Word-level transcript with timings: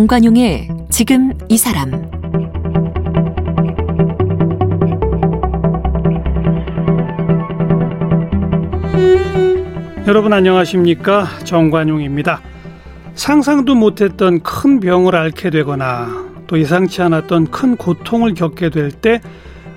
정관용의 0.00 0.68
지금 0.88 1.34
이 1.50 1.58
사람 1.58 1.90
여러분 10.06 10.32
안녕하십니까 10.32 11.26
정관용입니다. 11.44 12.40
상상도 13.14 13.74
못했던 13.74 14.40
큰 14.40 14.80
병을 14.80 15.14
앓게 15.14 15.50
되거나 15.50 16.08
또 16.46 16.58
예상치 16.58 17.02
않았던 17.02 17.48
큰 17.48 17.76
고통을 17.76 18.32
겪게 18.32 18.70
될 18.70 18.90
때 18.90 19.20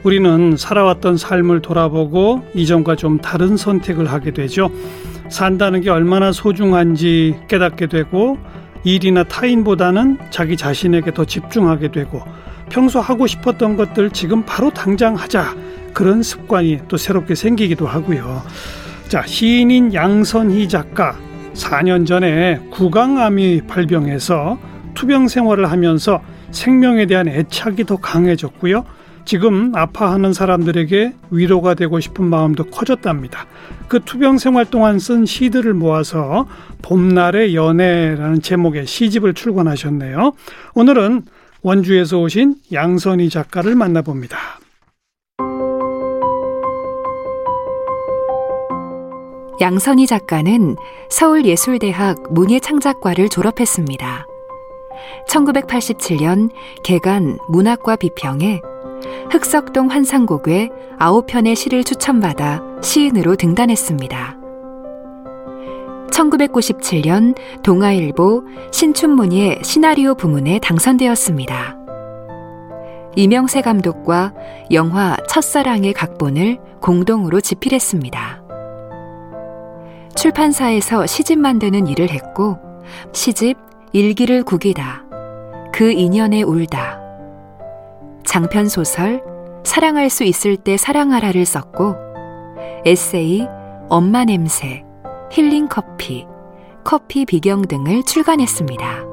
우리는 0.04 0.56
살아왔던 0.56 1.18
삶을 1.18 1.62
돌아보고 1.62 2.46
이전과 2.54 2.96
좀 2.96 3.20
다른 3.20 3.58
선택을 3.58 4.10
하게 4.10 4.32
되죠. 4.32 4.72
산다는 5.28 5.82
게 5.82 5.90
얼마나 5.90 6.32
소중한지 6.32 7.36
깨닫게 7.50 7.88
되고 7.88 8.38
일이나 8.84 9.24
타인보다는 9.24 10.18
자기 10.30 10.58
자신에게 10.58 11.14
더 11.14 11.26
집중하게 11.26 11.92
되고 11.92 12.22
평소 12.70 13.00
하고 13.00 13.28
싶었던 13.28 13.76
것들 13.78 14.12
지금 14.12 14.44
바로 14.46 14.70
당장 14.70 15.16
하자 15.16 15.56
그런 15.94 16.24
습관이 16.24 16.80
또 16.88 16.98
새롭게 16.98 17.36
생기기도 17.36 17.88
하고요. 17.88 18.42
자, 19.08 19.24
시인인 19.26 19.94
양선희 19.94 20.68
작가 20.68 21.16
4년 21.54 22.06
전에 22.08 22.60
구강암이 22.72 23.68
발병해서 23.68 24.58
투병 24.96 25.28
생활을 25.28 25.70
하면서 25.70 26.22
생명에 26.52 27.06
대한 27.06 27.28
애착이 27.28 27.84
더 27.86 27.98
강해졌고요. 27.98 28.86
지금 29.26 29.72
아파하는 29.74 30.34
사람들에게 30.34 31.14
위로가 31.32 31.74
되고 31.76 32.00
싶은 32.00 32.26
마음도 32.26 32.66
커졌답니다. 32.66 33.46
그 33.88 34.00
투병 34.04 34.38
생활 34.38 34.66
동안 34.66 35.00
쓴 35.00 35.26
시들을 35.26 35.74
모아서 35.74 36.48
봄날의 36.82 37.56
연애라는 37.56 38.42
제목의 38.42 38.86
시집을 38.86 39.34
출간하셨네요. 39.34 40.34
오늘은 40.76 41.24
원주에서 41.62 42.20
오신 42.20 42.56
양선희 42.72 43.30
작가를 43.30 43.76
만나봅니다. 43.76 44.38
양선희 49.62 50.08
작가는 50.08 50.76
서울예술대학 51.10 52.34
문예창작과를 52.34 53.30
졸업했습니다. 53.30 54.26
1987년 55.30 56.50
개간 56.84 57.38
문학과 57.48 57.96
비평에 57.96 58.60
흑석동 59.32 59.90
환상곡에 59.90 60.70
9편의 61.00 61.56
시를 61.56 61.84
추천받아 61.84 62.62
시인으로 62.82 63.36
등단했습니다. 63.36 64.38
1997년 66.12 67.36
동아일보 67.64 68.44
신춘문예 68.72 69.60
시나리오 69.64 70.16
부문에 70.16 70.60
당선되었습니다. 70.60 71.78
이명세 73.16 73.62
감독과 73.62 74.34
영화 74.72 75.18
첫사랑의 75.30 75.94
각본을 75.94 76.60
공동으로 76.82 77.42
집필했습니다. 77.42 78.44
출판사에서 80.16 81.06
시집 81.06 81.40
만드는 81.40 81.88
일을 81.88 82.10
했고 82.10 82.58
시집 83.12 83.58
일기를 83.92 84.44
구기다 84.44 85.04
그 85.74 85.92
인연에 85.92 86.44
울다 86.44 87.03
장편 88.26 88.70
소설 88.70 89.24
사랑할 89.64 90.10
수 90.10 90.24
있을 90.24 90.58
때 90.58 90.78
사랑하라를 90.78 91.46
썼고 91.46 91.96
에세이 92.86 93.48
엄마 93.90 94.26
냄새 94.26 94.84
힐링 95.32 95.68
커피 95.68 96.26
커피 96.84 97.26
비경 97.26 97.64
등을 97.64 98.04
출간했습니다. 98.04 99.06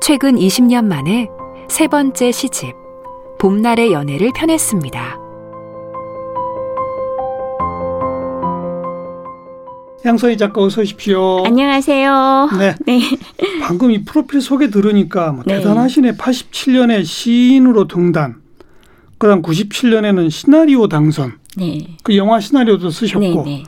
최근 0.00 0.36
20년 0.36 0.84
만에 0.84 1.28
세 1.68 1.88
번째 1.88 2.30
시집 2.30 2.74
봄날의 3.38 3.92
연애를 3.92 4.30
펴냈습니다. 4.34 5.23
양선희 10.04 10.36
작가 10.36 10.62
어서 10.62 10.82
오십시오. 10.82 11.44
안녕하세요. 11.46 12.50
네. 12.58 12.74
네. 12.84 13.00
방금 13.62 13.90
이 13.90 14.04
프로필 14.04 14.42
소개 14.42 14.68
들으니까 14.68 15.32
뭐 15.32 15.44
네. 15.46 15.56
대단하시네. 15.56 16.12
87년에 16.12 17.04
시인으로 17.06 17.88
등단. 17.88 18.36
그다음 19.16 19.40
97년에는 19.40 20.30
시나리오 20.30 20.88
당선. 20.88 21.38
네. 21.56 21.96
그 22.02 22.18
영화 22.18 22.38
시나리오도 22.38 22.90
쓰셨고. 22.90 23.20
네, 23.20 23.34
네. 23.44 23.64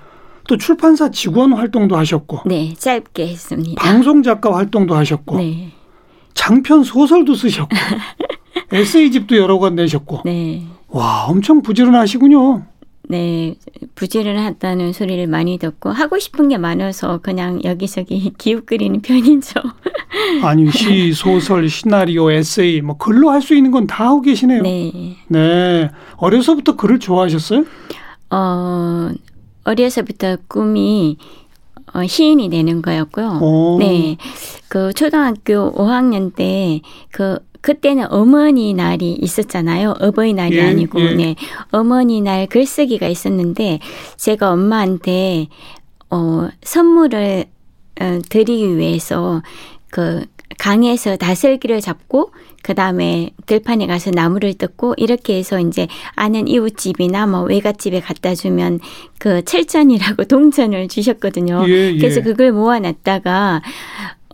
또 0.47 0.59
출판사 0.59 1.11
직원 1.11 1.55
활동도 1.55 1.97
하셨고. 1.97 2.43
네, 2.45 2.75
짧게 2.75 3.29
했습니다. 3.29 3.83
방송 3.83 4.23
작가 4.23 4.55
활동도 4.55 4.95
하셨고. 4.95 5.39
네. 5.39 5.73
장편 6.35 6.85
소설도 6.85 7.35
쓰셨고. 7.35 7.75
에세이집도 8.73 9.39
여러 9.39 9.59
권 9.59 9.75
내셨고. 9.75 10.21
네. 10.27 10.65
와, 10.89 11.25
엄청 11.29 11.63
부지런하시군요. 11.63 12.67
네, 13.09 13.55
부지런하다는 13.95 14.93
소리를 14.93 15.27
많이 15.29 15.59
듣고 15.59 15.91
하고 15.91 16.19
싶은 16.19 16.49
게 16.49 16.59
많아서 16.59 17.19
그냥 17.19 17.63
여기저기 17.65 18.33
기웃거리는 18.39 19.01
편이죠. 19.03 19.61
아니 20.43 20.71
시, 20.73 21.13
소설, 21.13 21.69
시나리오, 21.69 22.31
에세이 22.31 22.81
뭐 22.81 22.97
글로 22.97 23.31
할 23.31 23.43
수 23.43 23.55
있는 23.55 23.71
건 23.71 23.87
다 23.87 24.07
하고 24.07 24.21
계시네요. 24.23 24.63
네. 24.63 25.17
네. 25.29 25.91
어려서부터 26.17 26.75
글을 26.77 26.99
좋아하셨어요? 26.99 27.65
어, 28.31 29.11
어려서부터 29.65 30.37
꿈이 30.49 31.17
어, 31.95 32.05
시인이 32.07 32.51
되는 32.51 32.83
거였고요. 32.83 33.39
오. 33.41 33.77
네. 33.79 34.17
그 34.69 34.93
초등학교 34.93 35.73
5학년 35.73 36.35
때 36.35 36.81
그 37.13 37.39
그때는 37.67 38.07
어머니 38.13 38.75
날이 38.75 39.15
있었잖아요. 39.15 39.97
어버이날이 39.99 40.57
예, 40.57 40.69
아니고, 40.69 41.01
예. 41.01 41.15
네. 41.15 41.35
어머니 41.73 42.21
날 42.21 42.47
글쓰기가 42.47 43.09
있었는데, 43.09 43.81
제가 44.17 44.53
엄마한테, 44.53 45.49
어, 46.09 46.47
선물을, 46.63 47.45
어, 48.01 48.19
드리기 48.29 48.77
위해서, 48.77 49.43
그, 49.91 50.25
강에서 50.61 51.17
다슬기를 51.17 51.81
잡고, 51.81 52.31
그 52.63 52.75
다음에 52.75 53.31
들판에 53.47 53.89
가서 53.89 54.13
나무를 54.13 54.55
뜯고, 54.55 54.95
이렇게 54.97 55.37
해서 55.37 55.59
이제 55.59 55.89
아는 56.15 56.47
이웃집이나 56.47 57.27
뭐 57.27 57.43
외갓집에 57.43 57.99
갖다 57.99 58.37
주면 58.37 58.79
그 59.19 59.45
철전이라고 59.45 60.27
동전을 60.31 60.87
주셨거든요. 60.87 61.65
예, 61.67 61.95
예. 61.95 61.99
그래서 61.99 62.23
그걸 62.23 62.53
모아놨다가, 62.53 63.61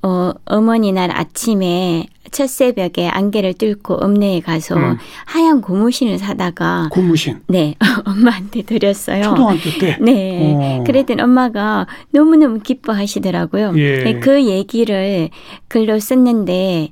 어, 0.02 0.32
어머니 0.46 0.92
날 0.92 1.10
아침에 1.16 2.06
첫 2.32 2.48
새벽에 2.48 3.08
안개를 3.08 3.54
뚫고 3.54 4.00
읍내에 4.02 4.40
가서 4.40 4.76
음. 4.76 4.96
하얀 5.26 5.60
고무신을 5.60 6.18
사다가 6.18 6.88
고무신 6.90 7.40
네 7.48 7.74
엄마한테 8.06 8.62
드렸어요. 8.62 9.22
초등학교 9.22 9.70
때. 9.78 9.98
네. 10.02 10.54
어. 10.56 10.84
그랬더니 10.84 11.20
엄마가 11.20 11.86
너무 12.10 12.36
너무 12.36 12.58
기뻐하시더라고요. 12.60 13.74
예. 13.76 14.02
네, 14.02 14.20
그 14.20 14.44
얘기를 14.44 15.28
글로 15.68 15.98
썼는데 16.00 16.90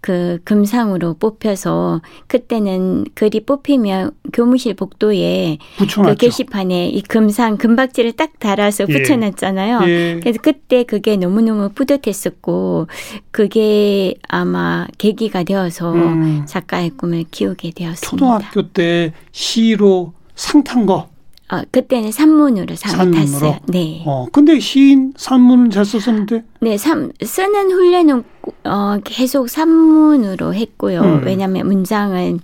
그 0.00 0.38
금상으로 0.44 1.14
뽑혀서 1.14 2.00
그때는 2.26 3.04
글이 3.14 3.40
뽑히면 3.40 4.12
교무실 4.32 4.74
복도에 4.74 5.58
붙여놨죠. 5.76 6.14
그 6.14 6.18
게시판에 6.18 6.88
이 6.88 7.02
금상 7.02 7.56
금박지를 7.56 8.12
딱 8.12 8.38
달아서 8.38 8.86
예. 8.88 8.92
붙여놨잖아요. 8.92 9.80
예. 9.88 10.20
그래서 10.20 10.38
그때 10.42 10.84
그게 10.84 11.16
너무너무 11.16 11.68
뿌듯했었고 11.70 12.86
그게 13.30 14.14
아마 14.28 14.86
계기가 14.98 15.42
되어서 15.42 15.92
음. 15.92 16.44
작가의 16.46 16.90
꿈을 16.90 17.24
키우게 17.30 17.72
되었습니다. 17.72 18.10
초등학교 18.10 18.68
때 18.68 19.12
시로 19.32 20.12
상 20.34 20.64
탄 20.64 20.86
거. 20.86 21.08
어, 21.52 21.62
그때는 21.72 22.12
산문으로 22.12 22.76
상을 22.76 23.10
탔어요. 23.10 23.58
네. 23.66 24.04
어, 24.06 24.26
근데 24.30 24.60
시인 24.60 25.12
산문은 25.16 25.70
잘 25.70 25.84
썼었는데? 25.84 26.44
네, 26.60 26.78
삼, 26.78 27.10
쓰는 27.24 27.72
훈련은 27.72 28.22
어, 28.64 28.98
계속 29.04 29.48
산문으로 29.48 30.54
했고요. 30.54 31.00
음. 31.00 31.22
왜냐하면 31.24 31.66
문장을 31.66 32.38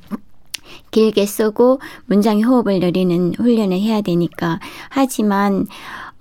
길게 0.91 1.27
쓰고 1.27 1.81
문장의 2.07 2.43
호흡을 2.43 2.81
느리는 2.81 3.35
훈련을 3.35 3.79
해야 3.79 4.01
되니까. 4.01 4.61
하지만 4.89 5.67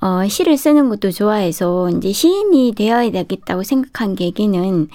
어, 0.02 0.28
시를 0.28 0.58
쓰는 0.58 0.90
것도 0.90 1.12
좋아해서 1.12 1.90
이제 1.90 2.12
시인이 2.12 2.74
되어야 2.76 3.12
되겠다고 3.12 3.64
생각한 3.64 4.16
계기는 4.16 4.90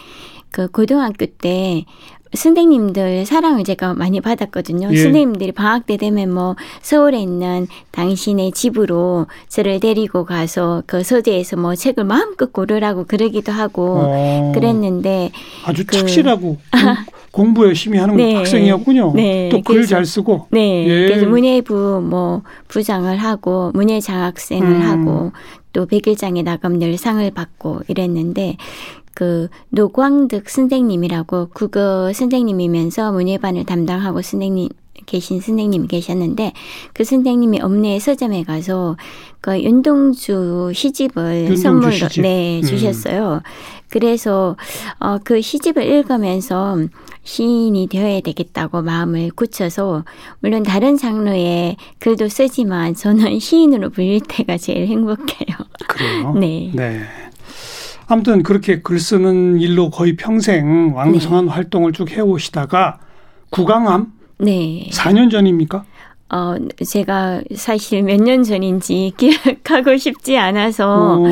그 0.50 0.68
고등학교 0.68 1.26
때 1.26 1.84
선생님들 2.32 3.26
사랑을 3.26 3.64
제가 3.64 3.94
많이 3.94 4.20
받았거든요. 4.20 4.88
예. 4.92 4.96
선생님들이 5.02 5.52
방학 5.52 5.86
때 5.86 5.96
되면 5.96 6.32
뭐 6.32 6.56
서울에 6.80 7.20
있는 7.20 7.66
당신의 7.90 8.52
집으로 8.52 9.26
저를 9.48 9.80
데리고 9.80 10.24
가서 10.24 10.82
그 10.86 11.02
서재에서 11.02 11.56
뭐 11.56 11.74
책을 11.74 12.04
마음껏 12.04 12.52
고르라고 12.52 13.04
그러기도 13.06 13.52
하고 13.52 14.00
어. 14.04 14.52
그랬는데 14.54 15.30
아주 15.64 15.84
그, 15.86 15.96
착실하고 15.96 16.56
공 17.32 17.54
부 17.54 17.64
열심히 17.64 17.98
하는 17.98 18.16
네. 18.16 18.34
학생이었군요. 18.34 19.12
네. 19.14 19.48
또 19.50 19.62
글 19.62 19.86
잘 19.86 20.04
쓰고. 20.04 20.46
네. 20.50 20.84
예. 20.86 21.06
그래서 21.08 21.26
문예부 21.26 22.00
뭐 22.08 22.42
부장을 22.68 23.16
하고 23.16 23.70
문예 23.74 24.00
장학생을 24.00 24.66
음. 24.66 24.82
하고 24.82 25.32
또 25.72 25.86
백일장에 25.86 26.42
나가면 26.42 26.80
늘 26.80 26.98
상을 26.98 27.28
받고 27.30 27.82
이랬는데 27.86 28.56
그 29.20 29.48
노광득 29.68 30.48
선생님이라고 30.48 31.50
국어 31.52 32.10
선생님이면서 32.10 33.12
문예반을 33.12 33.66
담당하고 33.66 34.22
선생님 34.22 34.70
계신 35.04 35.42
선생님이 35.42 35.88
계셨는데 35.88 36.54
그 36.94 37.04
선생님이 37.04 37.60
읍내 37.62 37.98
서점에 37.98 38.44
가서 38.44 38.96
그 39.42 39.60
윤동주 39.60 40.72
시집을 40.74 41.40
윤동주 41.50 41.60
선물로 41.60 41.90
시집. 41.90 42.22
네 42.22 42.60
음. 42.60 42.62
주셨어요. 42.62 43.42
음. 43.44 43.50
그래서 43.90 44.56
어, 45.00 45.18
그 45.22 45.42
시집을 45.42 45.84
읽으면서 45.84 46.78
시인이 47.22 47.88
되어야 47.88 48.22
되겠다고 48.22 48.80
마음을 48.80 49.32
굳혀서 49.32 50.04
물론 50.38 50.62
다른 50.62 50.96
장르의 50.96 51.76
글도 51.98 52.30
쓰지만 52.30 52.94
저는 52.94 53.38
시인으로 53.38 53.90
불릴 53.90 54.20
때가 54.20 54.56
제일 54.56 54.86
행복해요. 54.86 55.58
그래요? 55.88 56.32
네. 56.40 56.70
네. 56.74 57.02
아무튼 58.10 58.42
그렇게 58.42 58.80
글 58.82 58.98
쓰는 58.98 59.60
일로 59.60 59.88
거의 59.88 60.16
평생 60.16 60.92
왕성한 60.96 61.46
네. 61.46 61.50
활동을 61.52 61.92
쭉 61.92 62.10
해오시다가 62.10 62.98
구강암 63.50 64.12
네. 64.38 64.88
4년 64.92 65.30
전입니까? 65.30 65.84
어, 66.32 66.54
제가 66.84 67.40
사실 67.54 68.02
몇 68.02 68.20
년 68.20 68.42
전인지 68.42 69.12
기억하고 69.18 69.96
싶지 69.96 70.36
않아서, 70.38 71.18
오, 71.18 71.26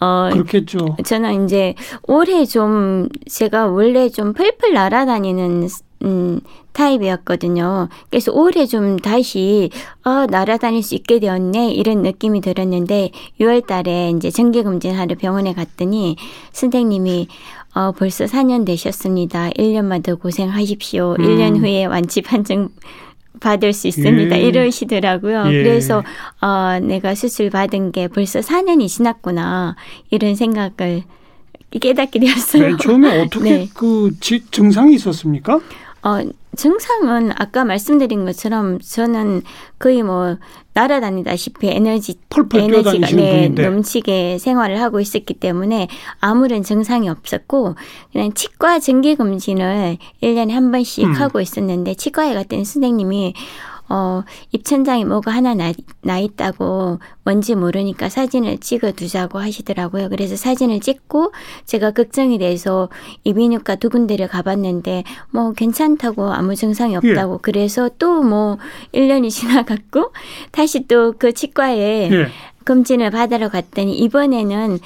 어, 0.00 0.28
그렇겠죠. 0.32 0.96
저는 1.04 1.44
이제 1.44 1.74
올해 2.06 2.44
좀, 2.44 3.08
제가 3.28 3.66
원래 3.66 4.08
좀 4.08 4.32
펄펄 4.32 4.72
날아다니는, 4.72 5.68
음, 6.02 6.40
타입이었거든요. 6.72 7.88
그래서 8.08 8.32
올해 8.32 8.66
좀 8.66 8.98
다시, 8.98 9.70
어, 10.04 10.26
날아다닐 10.26 10.82
수 10.82 10.94
있게 10.94 11.20
되었네, 11.20 11.72
이런 11.72 12.02
느낌이 12.02 12.40
들었는데, 12.40 13.10
6월 13.40 13.66
달에 13.66 14.10
이제 14.10 14.30
정기검진하러 14.30 15.16
병원에 15.16 15.52
갔더니, 15.52 16.16
선생님이, 16.52 17.28
어, 17.74 17.92
벌써 17.92 18.24
4년 18.24 18.64
되셨습니다. 18.64 19.50
1년만 19.50 20.02
더 20.02 20.16
고생하십시오. 20.16 21.16
음. 21.18 21.24
1년 21.24 21.58
후에 21.58 21.84
완치 21.84 22.22
판정 22.22 22.70
받을 23.38 23.72
수 23.72 23.88
있습니다. 23.88 24.38
예. 24.38 24.42
이러시더라고요. 24.42 25.44
예. 25.46 25.62
그래서 25.62 26.02
어, 26.40 26.78
내가 26.80 27.14
수술 27.14 27.50
받은 27.50 27.92
게 27.92 28.08
벌써 28.08 28.40
4년이 28.40 28.88
지났구나 28.88 29.76
이런 30.10 30.34
생각을 30.34 31.04
깨닫게 31.70 32.18
되었어요. 32.18 32.62
맨 32.62 32.78
처음에 32.78 33.20
어떻게 33.22 33.50
네. 33.50 33.68
그 33.72 34.10
지, 34.20 34.44
증상이 34.50 34.94
있었습니까? 34.94 35.60
어, 36.02 36.18
증상은 36.56 37.30
아까 37.36 37.64
말씀드린 37.64 38.24
것처럼 38.24 38.80
저는 38.80 39.42
거의 39.78 40.02
뭐 40.02 40.36
날아다니다시피 40.72 41.68
에너지 41.68 42.18
에너지가 42.54 43.06
네, 43.08 43.48
넘치게 43.48 44.38
생활을 44.38 44.80
하고 44.80 45.00
있었기 45.00 45.34
때문에 45.34 45.88
아무런 46.20 46.62
증상이 46.62 47.08
없었고 47.08 47.76
그냥 48.12 48.32
치과 48.32 48.78
정기 48.78 49.16
검진을 49.16 49.98
1년에 50.22 50.50
한 50.50 50.70
번씩 50.70 51.04
음. 51.04 51.12
하고 51.12 51.40
있었는데 51.40 51.94
치과에 51.94 52.34
갔더니 52.34 52.64
선생님이 52.64 53.34
어, 53.90 54.22
입천장에 54.52 55.04
뭐가 55.04 55.32
하나 55.32 55.54
나, 55.54 55.72
나 56.02 56.18
있다고 56.18 57.00
뭔지 57.24 57.54
모르니까 57.54 58.08
사진을 58.08 58.58
찍어 58.58 58.92
두자고 58.92 59.38
하시더라고요. 59.40 60.08
그래서 60.08 60.36
사진을 60.36 60.80
찍고 60.80 61.32
제가 61.66 61.90
걱정이 61.90 62.38
돼서 62.38 62.88
이비인후과 63.24 63.74
두 63.76 63.90
군데를 63.90 64.28
가봤는데 64.28 65.04
뭐 65.30 65.52
괜찮다고 65.52 66.32
아무 66.32 66.54
증상이 66.54 66.96
없다고 66.96 67.34
예. 67.34 67.38
그래서 67.42 67.90
또 67.98 68.20
뭐 68.22 68.58
1년이 68.94 69.28
지나갔고 69.30 70.12
다시 70.52 70.86
또 70.86 71.12
그 71.18 71.32
치과에 71.32 72.10
예. 72.12 72.26
검진을 72.64 73.10
받으러 73.10 73.48
갔더니 73.48 73.98
이번에는 73.98 74.78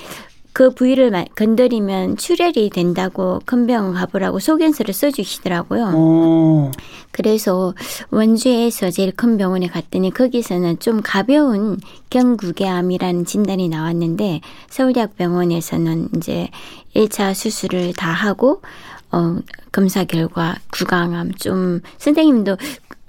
그 0.55 0.71
부위를 0.71 1.13
건드리면 1.35 2.17
출혈이 2.17 2.71
된다고 2.71 3.41
큰 3.45 3.67
병원 3.67 3.93
가보라고 3.93 4.39
소견서를 4.39 4.95
써주시더라고요. 4.95 5.87
오. 5.97 6.71
그래서 7.11 7.75
원주에서 8.11 8.93
제일 8.93 9.11
큰 9.11 9.37
병원에 9.37 9.67
갔더니 9.67 10.13
거기서는 10.13 10.79
좀 10.79 11.01
가벼운 11.03 11.81
경구개암이라는 12.11 13.25
진단이 13.25 13.69
나왔는데 13.69 14.43
서울대학병원에서는 14.71 16.11
이제 16.17 16.49
1차 16.95 17.35
수술을 17.35 17.93
다 17.93 18.13
하고 18.13 18.63
어, 19.11 19.39
검사 19.73 20.05
결과 20.05 20.55
구강암 20.71 21.33
좀 21.33 21.81
선생님도 21.99 22.59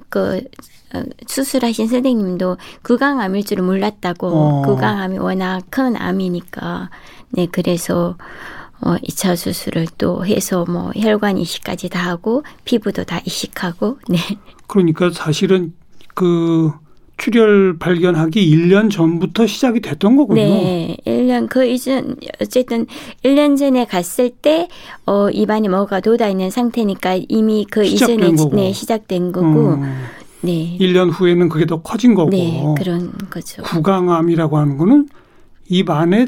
그 0.10 0.42
어, 0.96 1.04
수술하신 1.28 1.88
선생님도 1.88 2.58
구강암일 2.82 3.44
줄은 3.44 3.66
몰랐다고 3.66 4.28
어. 4.28 4.62
구강암이 4.64 5.20
워낙 5.20 5.62
큰 5.70 5.96
암이니까 5.96 6.90
네, 7.36 7.48
그래서 7.52 8.16
어, 8.82 8.96
2차 9.04 9.36
수술을 9.36 9.88
또 9.98 10.26
해서 10.26 10.66
뭐 10.68 10.92
혈관 10.96 11.38
이식까지 11.38 11.90
다 11.90 12.00
하고 12.10 12.44
피부도 12.66 13.04
다 13.04 13.20
이식하고 13.26 14.00
네. 14.10 14.18
그러니까 14.68 15.10
사실은 15.12 15.74
그 16.14 16.72
출혈 17.18 17.78
발견하기 17.80 18.56
1년 18.56 18.92
전부터 18.92 19.48
시작이 19.48 19.80
됐던 19.80 20.18
거군요. 20.18 20.42
네. 20.42 20.98
1년 21.06 21.48
그 21.48 21.66
이전 21.66 22.18
어쨌든 22.42 22.88
1년 23.24 23.58
전에 23.58 23.86
갔을 23.86 24.30
때 24.30 24.68
어, 25.06 25.30
입안에 25.30 25.70
뭐가 25.70 26.02
돋아 26.02 26.28
있는 26.28 26.50
상태니까 26.50 27.20
이미 27.30 27.66
그 27.70 27.86
이전에 27.86 28.32
거고. 28.32 28.56
네, 28.56 28.74
시작된 28.74 29.32
거고 29.32 29.76
음. 29.76 29.96
네. 30.42 30.78
1년 30.80 31.10
후에는 31.12 31.48
그게 31.48 31.66
더 31.66 31.82
커진 31.82 32.16
거고. 32.16 32.32
네, 32.32 32.62
그런 32.78 33.14
거죠. 33.30 33.64
구강암이라고 33.64 34.58
하는 34.58 34.78
거는 34.78 35.08
입 35.70 35.90
안에 35.90 36.28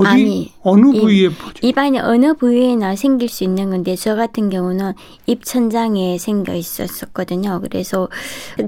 어디 0.00 0.08
아니, 0.08 0.52
어느 0.62 0.92
부위에 0.92 1.30
입안에 1.62 2.00
어느 2.00 2.34
부위에나 2.34 2.96
생길 2.96 3.28
수 3.28 3.44
있는 3.44 3.70
건데 3.70 3.96
저 3.96 4.14
같은 4.14 4.50
경우는 4.50 4.92
입 5.26 5.44
천장에 5.44 6.18
생겨 6.18 6.54
있었었거든요. 6.54 7.60
그래서 7.62 8.08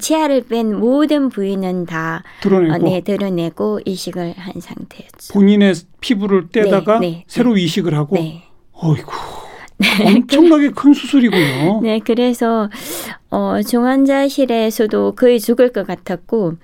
치아를 0.01 0.45
뺀 0.49 0.79
모든 0.79 1.29
부위는 1.29 1.87
다 1.87 2.23
드러내고, 2.41 2.75
어, 2.75 2.79
네, 2.79 3.01
드러내고 3.01 3.81
이식을 3.85 4.35
한 4.37 4.55
상태였죠. 4.61 5.35
본인의 5.35 5.75
피부를 6.01 6.49
떼다가 6.49 7.01
네, 7.01 7.07
네, 7.09 7.25
새로 7.27 7.55
네. 7.55 7.63
이식을 7.63 7.95
하고. 7.95 8.17
네. 8.17 8.45
어이구. 8.73 9.11
엄청나게 10.05 10.71
큰 10.71 10.93
수술이군요. 10.93 11.81
네, 11.83 12.01
그래서 12.05 12.69
어, 13.31 13.61
중환자실에서도 13.63 15.15
거의 15.15 15.39
죽을 15.41 15.73
것 15.73 15.87
같았고 15.87 16.55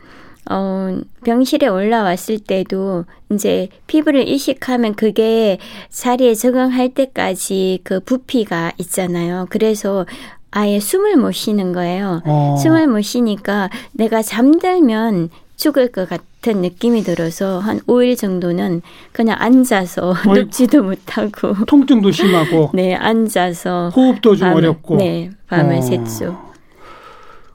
어, 0.50 0.98
병실에 1.24 1.68
올라왔을 1.68 2.38
때도 2.38 3.04
이제 3.32 3.68
피부를 3.86 4.28
이식하면 4.28 4.94
그게 4.94 5.58
자리에 5.90 6.34
적응할 6.34 6.90
때까지 6.90 7.80
그 7.82 8.00
부피가 8.00 8.72
있잖아요. 8.78 9.46
그래서 9.50 10.06
아예 10.50 10.78
숨을 10.78 11.16
못 11.16 11.32
쉬는 11.32 11.72
거예요. 11.72 12.22
어. 12.24 12.56
숨을 12.62 12.86
못 12.86 13.02
쉬니까 13.02 13.70
내가 13.92 14.22
잠들면 14.22 15.30
죽을 15.56 15.90
것 15.90 16.08
같은 16.08 16.62
느낌이 16.62 17.02
들어서 17.02 17.58
한 17.58 17.80
5일 17.80 18.16
정도는 18.18 18.82
그냥 19.12 19.36
앉아서 19.38 20.14
어이, 20.26 20.40
눕지도 20.40 20.82
못하고 20.82 21.64
통증도 21.66 22.10
심하고 22.10 22.70
네 22.74 22.94
앉아서 22.94 23.90
호흡도 23.94 24.36
좀 24.36 24.48
밤을, 24.48 24.64
어렵고 24.64 24.96
네 24.96 25.30
밤을 25.48 25.76
어. 25.76 25.80
샜죠. 25.80 26.53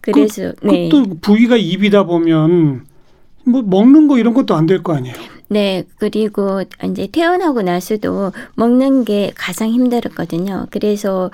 그래서 0.01 0.53
그, 0.60 0.65
네. 0.68 0.89
또 0.89 1.03
부위가 1.22 1.58
입이다 1.58 2.03
보면 2.06 2.86
뭐 3.46 3.62
먹는 3.62 4.08
거 4.08 4.18
이런 4.18 4.34
것도 4.34 4.56
안 4.56 4.65
될 4.65 4.82
거 4.84 4.94
아니에요. 4.94 5.15
네, 5.51 5.84
그리고 5.98 6.62
이제 6.86 7.08
태어나고 7.12 7.63
나서도 7.63 8.32
먹는 8.53 9.03
게 9.03 9.32
가장 9.36 9.70
힘들었거든요. 9.70 10.68
그래서 10.70 11.32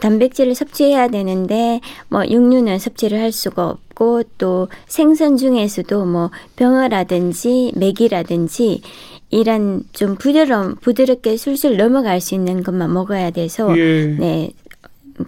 단백질을 0.00 0.54
섭취해야 0.54 1.08
되는데 1.08 1.80
뭐 2.08 2.24
육류는 2.24 2.78
섭취를 2.78 3.18
할 3.20 3.32
수가 3.32 3.68
없고 3.68 4.22
또 4.38 4.68
생선 4.86 5.36
중에서도 5.36 6.04
뭐 6.04 6.30
병어라든지 6.54 7.72
메기라든지 7.74 8.82
이런 9.30 9.82
좀 9.92 10.14
부드러운 10.14 10.76
부드럽게 10.76 11.36
술술 11.36 11.76
넘어갈 11.76 12.20
수 12.20 12.36
있는 12.36 12.62
것만 12.62 12.92
먹어야 12.92 13.30
돼서 13.30 13.76
예. 13.76 14.06
네. 14.16 14.50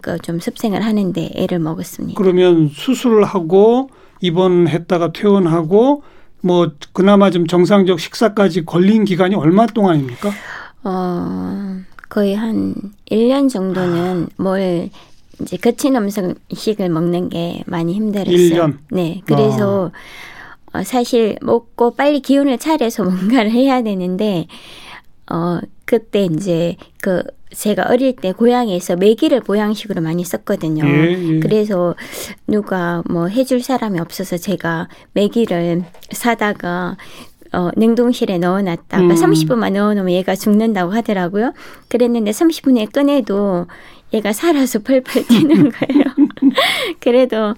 그좀 0.00 0.40
습생을 0.40 0.82
하는데 0.84 1.30
애를 1.34 1.58
먹었습니다. 1.58 2.18
그러면 2.18 2.68
수술을 2.68 3.24
하고 3.24 3.90
입원했다가 4.20 5.12
퇴원하고 5.12 6.02
뭐 6.40 6.70
그나마 6.92 7.30
좀 7.30 7.46
정상적 7.46 8.00
식사까지 8.00 8.64
걸린 8.64 9.04
기간이 9.04 9.34
얼마 9.34 9.66
동안입니까? 9.66 10.30
어, 10.84 11.76
거의 12.08 12.34
한 12.34 12.74
1년 13.10 13.50
정도는 13.50 14.28
아. 14.30 14.42
뭘 14.42 14.90
이제 15.40 15.56
거친 15.56 15.96
음식을 15.96 16.88
먹는 16.88 17.28
게 17.28 17.62
많이 17.66 17.94
힘들었어요. 17.94 18.36
1년? 18.36 18.78
네. 18.90 19.22
그래서 19.24 19.90
아. 20.72 20.80
어, 20.80 20.82
사실 20.84 21.36
먹고 21.40 21.94
빨리 21.94 22.20
기운을 22.20 22.58
차려서 22.58 23.04
뭔가를 23.04 23.50
해야 23.50 23.82
되는데 23.82 24.46
어, 25.30 25.60
그때 25.84 26.24
이제 26.24 26.76
그 27.00 27.22
제가 27.50 27.86
어릴 27.88 28.14
때 28.16 28.32
고향에서 28.32 28.96
메기를 28.96 29.40
보양식으로 29.40 30.02
많이 30.02 30.24
썼거든요. 30.24 30.84
예, 30.86 31.36
예. 31.36 31.40
그래서 31.40 31.94
누가 32.46 33.02
뭐 33.08 33.26
해줄 33.26 33.62
사람이 33.62 33.98
없어서 34.00 34.36
제가 34.36 34.88
메기를 35.14 35.84
사다가 36.10 36.96
어, 37.52 37.70
냉동실에 37.76 38.38
넣어놨다가 38.38 39.02
음. 39.02 39.08
30분만 39.08 39.72
넣어놓으면 39.72 40.10
얘가 40.10 40.34
죽는다고 40.34 40.92
하더라고요. 40.92 41.54
그랬는데 41.88 42.30
30분에 42.30 42.92
꺼내도 42.92 43.66
얘가 44.12 44.32
살아서 44.32 44.80
펄펄 44.80 45.26
뛰는 45.26 45.70
거예요. 45.72 46.04
그래도 47.00 47.54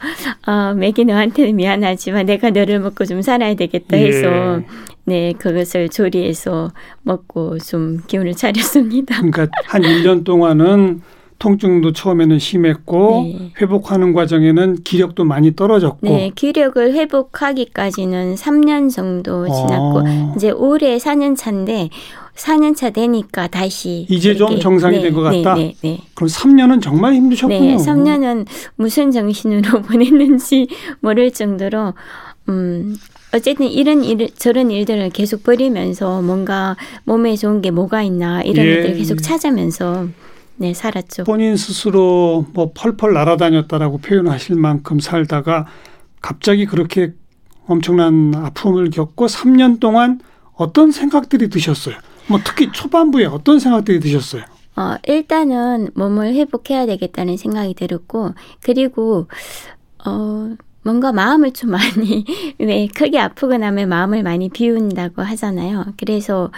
어, 0.47 0.75
맥이 0.75 1.05
너한테는 1.05 1.57
미안하지만 1.57 2.27
내가 2.27 2.51
너를 2.51 2.81
먹고 2.81 3.05
좀 3.05 3.23
살아야 3.23 3.55
되겠다 3.55 3.97
해서 3.97 4.61
예. 4.61 4.65
네 5.11 5.33
그것을 5.33 5.89
조리해서 5.89 6.71
먹고 7.03 7.59
좀 7.59 8.01
기운을 8.07 8.35
차렸습니다. 8.35 9.17
그러니까 9.29 9.49
한 9.65 9.83
1년 9.83 10.23
동안은 10.23 11.03
통증도 11.41 11.93
처음에는 11.93 12.39
심했고 12.39 13.23
네. 13.25 13.53
회복하는 13.61 14.13
과정에는 14.13 14.85
기력도 14.85 15.25
많이 15.25 15.57
떨어졌고 15.57 16.07
네, 16.07 16.31
기력을 16.33 16.93
회복하기까지는 16.95 18.37
3년 18.37 18.95
정도 18.95 19.47
지났고 19.47 20.03
어. 20.07 20.35
이제 20.37 20.51
올해 20.51 20.97
4년 20.99 21.37
차인데 21.37 21.89
4년 22.37 22.77
차 22.77 22.91
되니까 22.91 23.49
다시 23.49 24.07
이제 24.09 24.37
좀 24.37 24.61
정상이 24.61 24.99
네, 24.99 25.03
된것 25.03 25.25
같다. 25.25 25.55
네, 25.57 25.75
네, 25.83 25.89
네. 25.89 25.99
그럼 26.15 26.29
3년은 26.29 26.81
정말 26.81 27.15
힘드셨군요. 27.15 27.59
네, 27.59 27.77
3년은 27.77 28.47
무슨 28.77 29.11
정신으로 29.11 29.83
보냈는지 29.83 30.69
모를 31.01 31.33
정도로 31.33 31.95
음 32.49 32.97
어쨌든 33.35 33.67
이런 33.67 34.05
일 34.05 34.29
저런 34.37 34.71
일들을 34.71 35.11
계속 35.11 35.43
버리면서 35.43 36.23
뭔가 36.23 36.77
몸에 37.05 37.37
좋은 37.37 37.61
게 37.61 37.71
뭐가 37.71 38.03
있나 38.03 38.43
이런 38.43 38.67
예. 38.67 38.71
일들을 38.71 38.97
계속 38.97 39.23
찾으면서 39.23 40.09
네, 40.57 40.75
살았죠. 40.75 41.25
본인 41.25 41.57
스스로 41.57 42.45
뭐 42.53 42.73
펄펄 42.75 43.15
날아다녔다라고 43.15 43.99
표현하실 43.99 44.57
만큼 44.57 45.01
살다가 45.01 45.67
갑자기 46.21 46.67
그렇게 46.67 47.13
엄청난 47.67 48.35
아픔을 48.35 48.91
겪고 48.91 49.27
3년 49.27 49.81
동안 49.81 50.21
어떤 50.55 50.91
생각들이 50.91 51.49
드셨어요? 51.49 51.95
뭐 52.27 52.41
특히 52.45 52.71
초반부에 52.73 53.25
어떤 53.25 53.59
생각들이 53.59 54.01
드셨어요? 54.01 54.43
어, 54.77 54.97
일단은 55.07 55.91
몸을 55.95 56.35
회복해야 56.35 56.87
되겠다는 56.87 57.37
생각이 57.37 57.75
들었고, 57.75 58.35
그리고, 58.63 59.27
어, 60.07 60.55
뭔가 60.83 61.13
마음을 61.13 61.53
좀 61.53 61.71
많이, 61.71 62.25
왜 62.59 62.87
크게 62.87 63.19
아프고 63.19 63.57
나면 63.57 63.89
마음을 63.89 64.23
많이 64.23 64.49
비운다고 64.49 65.23
하잖아요. 65.23 65.95
그래서 65.99 66.51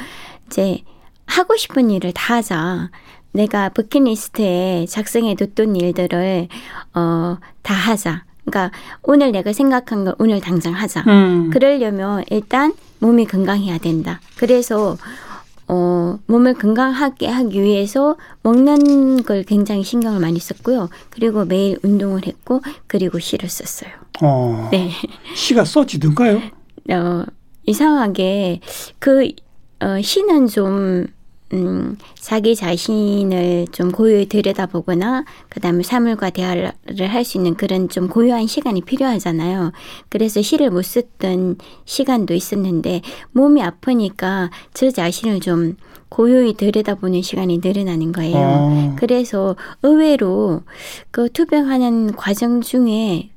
이제 0.47 0.83
하고 1.27 1.57
싶은 1.57 1.91
일을 1.91 2.13
다 2.13 2.37
하자. 2.37 2.91
내가 3.33 3.71
버킷리스트에 3.71 4.87
작성해 4.89 5.35
뒀던 5.35 5.77
일들을 5.77 6.49
어, 6.95 7.39
다 7.63 7.75
하자. 7.75 8.25
그러니까 8.45 8.77
오늘 9.03 9.33
내가 9.33 9.53
생각한 9.53 10.05
거 10.05 10.15
오늘 10.19 10.41
당장 10.41 10.75
하자. 10.75 11.05
음. 11.07 11.51
그러려면 11.51 12.25
일단 12.31 12.75
몸이 12.99 13.27
건강해야 13.27 13.79
된다. 13.79 14.21
그래서 14.37 14.97
어, 15.69 16.19
몸을 16.27 16.55
건강하게 16.55 17.29
하기 17.29 17.63
위해서 17.63 18.17
먹는 18.43 19.23
걸 19.25 19.43
굉장히 19.45 19.85
신경을 19.85 20.21
많이 20.21 20.39
썼고요. 20.39 20.89
그리고 21.11 21.45
매일 21.45 21.79
운동을 21.83 22.27
했고, 22.27 22.61
그리고 22.87 23.19
시를 23.19 23.49
썼어요. 23.49 23.91
어, 24.23 24.69
네. 24.73 24.91
시가 25.35 25.65
써지던가요? 25.65 26.41
어, 26.91 27.25
이상하게 27.67 28.61
그 28.99 29.31
어, 29.81 30.01
시는 30.01 30.47
좀 30.47 31.07
음, 31.53 31.99
자기 32.15 32.57
자신을 32.57 33.67
좀 33.73 33.91
고요히 33.93 34.27
들여다보거나, 34.27 35.25
그 35.49 35.61
다음에 35.61 35.83
사물과 35.83 36.31
대화를 36.31 36.73
할 37.09 37.25
수 37.25 37.37
있는 37.39 37.55
그런 37.55 37.89
좀 37.89 38.09
고요한 38.09 38.47
시간이 38.47 38.81
필요하잖아요. 38.83 39.73
그래서 40.09 40.41
시를 40.43 40.71
못 40.71 40.83
썼던 40.83 41.57
시간도 41.85 42.35
있었는데, 42.35 43.03
몸이 43.33 43.63
아프니까 43.63 44.51
저 44.73 44.91
자신을 44.91 45.41
좀 45.41 45.77
고요히 46.09 46.55
들여다보는 46.55 47.23
시간이 47.23 47.61
늘어나는 47.65 48.13
거예요. 48.13 48.37
어. 48.37 48.97
그래서 48.99 49.57
의외로 49.83 50.63
그 51.11 51.29
투병하는 51.31 52.17
과정 52.17 52.61
중에 52.61 53.31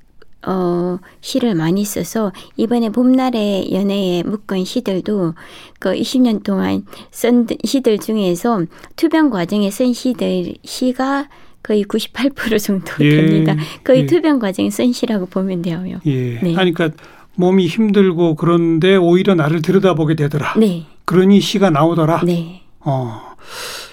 어, 0.46 1.00
시를 1.22 1.56
많이 1.56 1.84
써서 1.84 2.32
이번에 2.58 2.90
봄날의 2.90 3.74
연애에 3.74 4.24
묶은 4.24 4.66
시들도 4.66 5.34
그 5.80 5.94
20년 5.94 6.44
동안 6.44 6.86
쓴 7.12 7.48
시들 7.64 8.00
중에서 8.00 8.64
투병 8.96 9.30
과정에 9.30 9.70
쓴 9.72 9.94
시들 9.94 10.54
시가 10.64 11.30
거의 11.64 11.84
98% 11.84 12.64
정도 12.64 12.92
예, 13.00 13.16
됩니다. 13.16 13.56
거의 13.84 14.02
예. 14.02 14.06
투병 14.06 14.40
과정에 14.40 14.70
쓴 14.70 14.92
시라고 14.92 15.25
보면 15.25 15.64
돼요. 15.64 15.84
예. 16.06 16.40
네. 16.40 16.54
그러니까 16.54 16.92
몸이 17.36 17.68
힘들고 17.68 18.36
그런데 18.36 18.96
오히려 18.96 19.34
나를 19.36 19.62
들여다보게 19.62 20.16
되더라. 20.16 20.54
네. 20.58 20.86
그러니 21.06 21.42
시가 21.42 21.72
나오더라. 21.72 22.22
네. 22.24 22.62
어. 22.82 23.36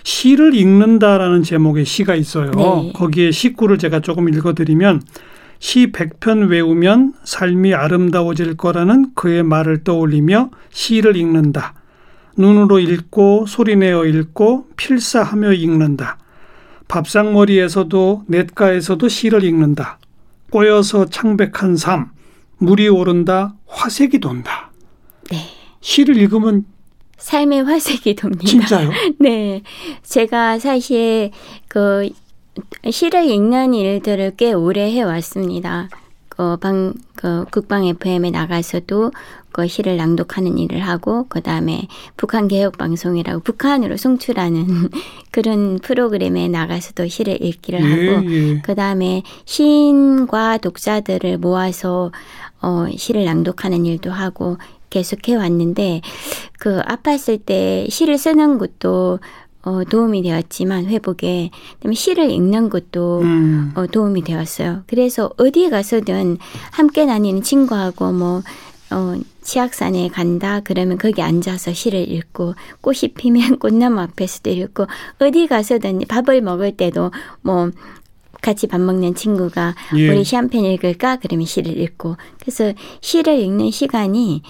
시를 0.05 0.55
읽는다라는 0.55 1.43
제목의 1.43 1.85
시가 1.85 2.15
있어요. 2.15 2.51
네. 2.51 2.93
거기에 2.95 3.31
시구를 3.31 3.79
제가 3.79 4.01
조금 4.01 4.29
읽어드리면 4.29 5.03
시 5.63 5.93
100편 5.93 6.49
외우면 6.49 7.15
삶이 7.23 7.73
아름다워질 7.73 8.57
거라는 8.57 9.15
그의 9.15 9.45
말을 9.45 9.85
떠올리며 9.85 10.51
시를 10.71 11.17
읽는다. 11.17 11.75
눈으로 12.37 12.81
읽고 12.81 13.47
소리내어 13.47 14.05
읽고 14.07 14.67
필사하며 14.77 15.53
읽는다. 15.53 16.19
밥상머리에서도 16.89 18.25
냇가에서도 18.27 19.09
시를 19.09 19.45
읽는다. 19.45 20.01
꼬여서 20.51 21.07
창백한 21.07 21.77
삶, 21.77 22.11
물이 22.59 22.89
오른다, 22.89 23.55
화색이 23.69 24.19
돈다. 24.19 24.73
네. 25.31 25.39
시를 25.81 26.17
읽으면 26.17 26.65
삶의 27.19 27.63
화색이 27.63 28.17
돕니다. 28.17 28.45
진짜요? 28.45 28.91
네. 29.21 29.63
제가 30.03 30.59
사실 30.59 31.31
그 31.69 32.11
시를 32.91 33.25
읽는 33.25 33.75
일들을 33.75 34.37
꽤 34.37 34.53
오래 34.53 34.93
해왔습니다. 34.93 35.89
그 36.29 36.57
방, 36.57 36.95
그 37.15 37.45
국방 37.51 37.85
FM에 37.85 38.31
나가서도 38.31 39.13
그 39.53 39.69
시를 39.69 39.99
낭독하는 39.99 40.59
일을 40.59 40.81
하고, 40.81 41.27
그 41.29 41.43
다음에 41.43 41.87
북한 42.17 42.49
개혁 42.49 42.79
방송이라고 42.79 43.41
북한으로 43.41 43.99
송출하는 43.99 44.89
그런 45.31 45.79
프로그램에 45.79 46.49
나가서도 46.49 47.09
시를 47.09 47.43
읽기를 47.45 47.81
예, 47.81 47.85
하고, 47.85 48.31
예. 48.31 48.61
그 48.63 48.75
다음에 48.75 49.23
시인과 49.45 50.59
독자들을 50.59 51.39
모아서 51.39 52.13
어, 52.63 52.87
시를 52.97 53.25
낭독하는 53.25 53.85
일도 53.85 54.11
하고, 54.11 54.57
계속해 54.89 55.37
왔는데, 55.37 56.01
그 56.59 56.81
아팠을 56.81 57.45
때 57.45 57.87
시를 57.91 58.19
쓰는 58.19 58.59
것도 58.59 59.21
어, 59.65 59.85
도움이 59.85 60.23
되었지만 60.23 60.87
회복에 60.87 61.51
그다음에 61.75 61.95
시를 61.95 62.31
읽는 62.31 62.69
것도 62.69 63.21
음. 63.21 63.73
어, 63.77 63.87
도움이 63.87 64.23
되었어요. 64.25 64.83
그래서 64.87 65.31
어디에 65.37 65.71
가서든 65.71 66.39
함께 66.73 67.07
다니는 67.07 67.43
친구하고 67.43 68.13
뭐 68.13 68.43
어, 68.91 69.15
치악산에 69.43 70.09
간다 70.09 70.61
그러면 70.65 70.99
거기 70.99 71.23
앉아서 71.23 71.73
시를 71.73 72.11
읽고 72.11 72.55
꽃이 72.81 73.15
피면 73.17 73.59
꽃나무 73.61 74.01
앞에서도 74.01 74.51
읽고 74.51 74.87
어디 75.21 75.47
가서든 75.47 76.03
밥을 76.09 76.43
먹을 76.43 76.77
때도 76.77 77.11
뭐 77.43 77.71
같이 78.43 78.67
밥 78.67 78.81
먹는 78.81 79.15
친구가 79.15 79.75
예. 79.97 80.09
우리 80.11 80.25
시 80.25 80.35
한 80.37 80.49
편 80.49 80.65
읽을까 80.65 81.17
그러면 81.17 81.47
시를 81.47 81.79
읽고 81.79 82.17
그래서 82.41 82.73
시를 83.01 83.39
읽는 83.39 83.71
시간이 83.71 84.43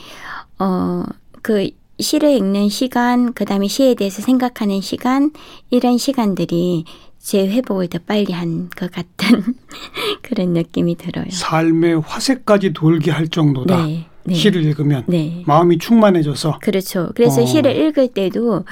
어그 0.58 1.70
시를 1.98 2.30
읽는 2.30 2.68
시간, 2.68 3.32
그 3.32 3.44
다음에 3.44 3.68
시에 3.68 3.94
대해서 3.94 4.22
생각하는 4.22 4.80
시간, 4.80 5.30
이런 5.70 5.98
시간들이 5.98 6.84
제 7.18 7.46
회복을 7.46 7.88
더 7.88 7.98
빨리 8.04 8.32
한 8.32 8.68
것 8.76 8.90
같은 8.90 9.54
그런 10.22 10.50
느낌이 10.54 10.96
들어요. 10.96 11.26
삶의 11.30 12.00
화색까지 12.00 12.72
돌게 12.72 13.10
할 13.12 13.28
정도다. 13.28 13.86
네, 13.86 14.06
네. 14.24 14.34
시를 14.34 14.64
읽으면 14.64 15.04
네. 15.06 15.44
마음이 15.46 15.78
충만해져서. 15.78 16.58
그렇죠. 16.60 17.10
그래서 17.14 17.42
어. 17.42 17.46
시를 17.46 17.76
읽을 17.76 18.08
때도 18.08 18.64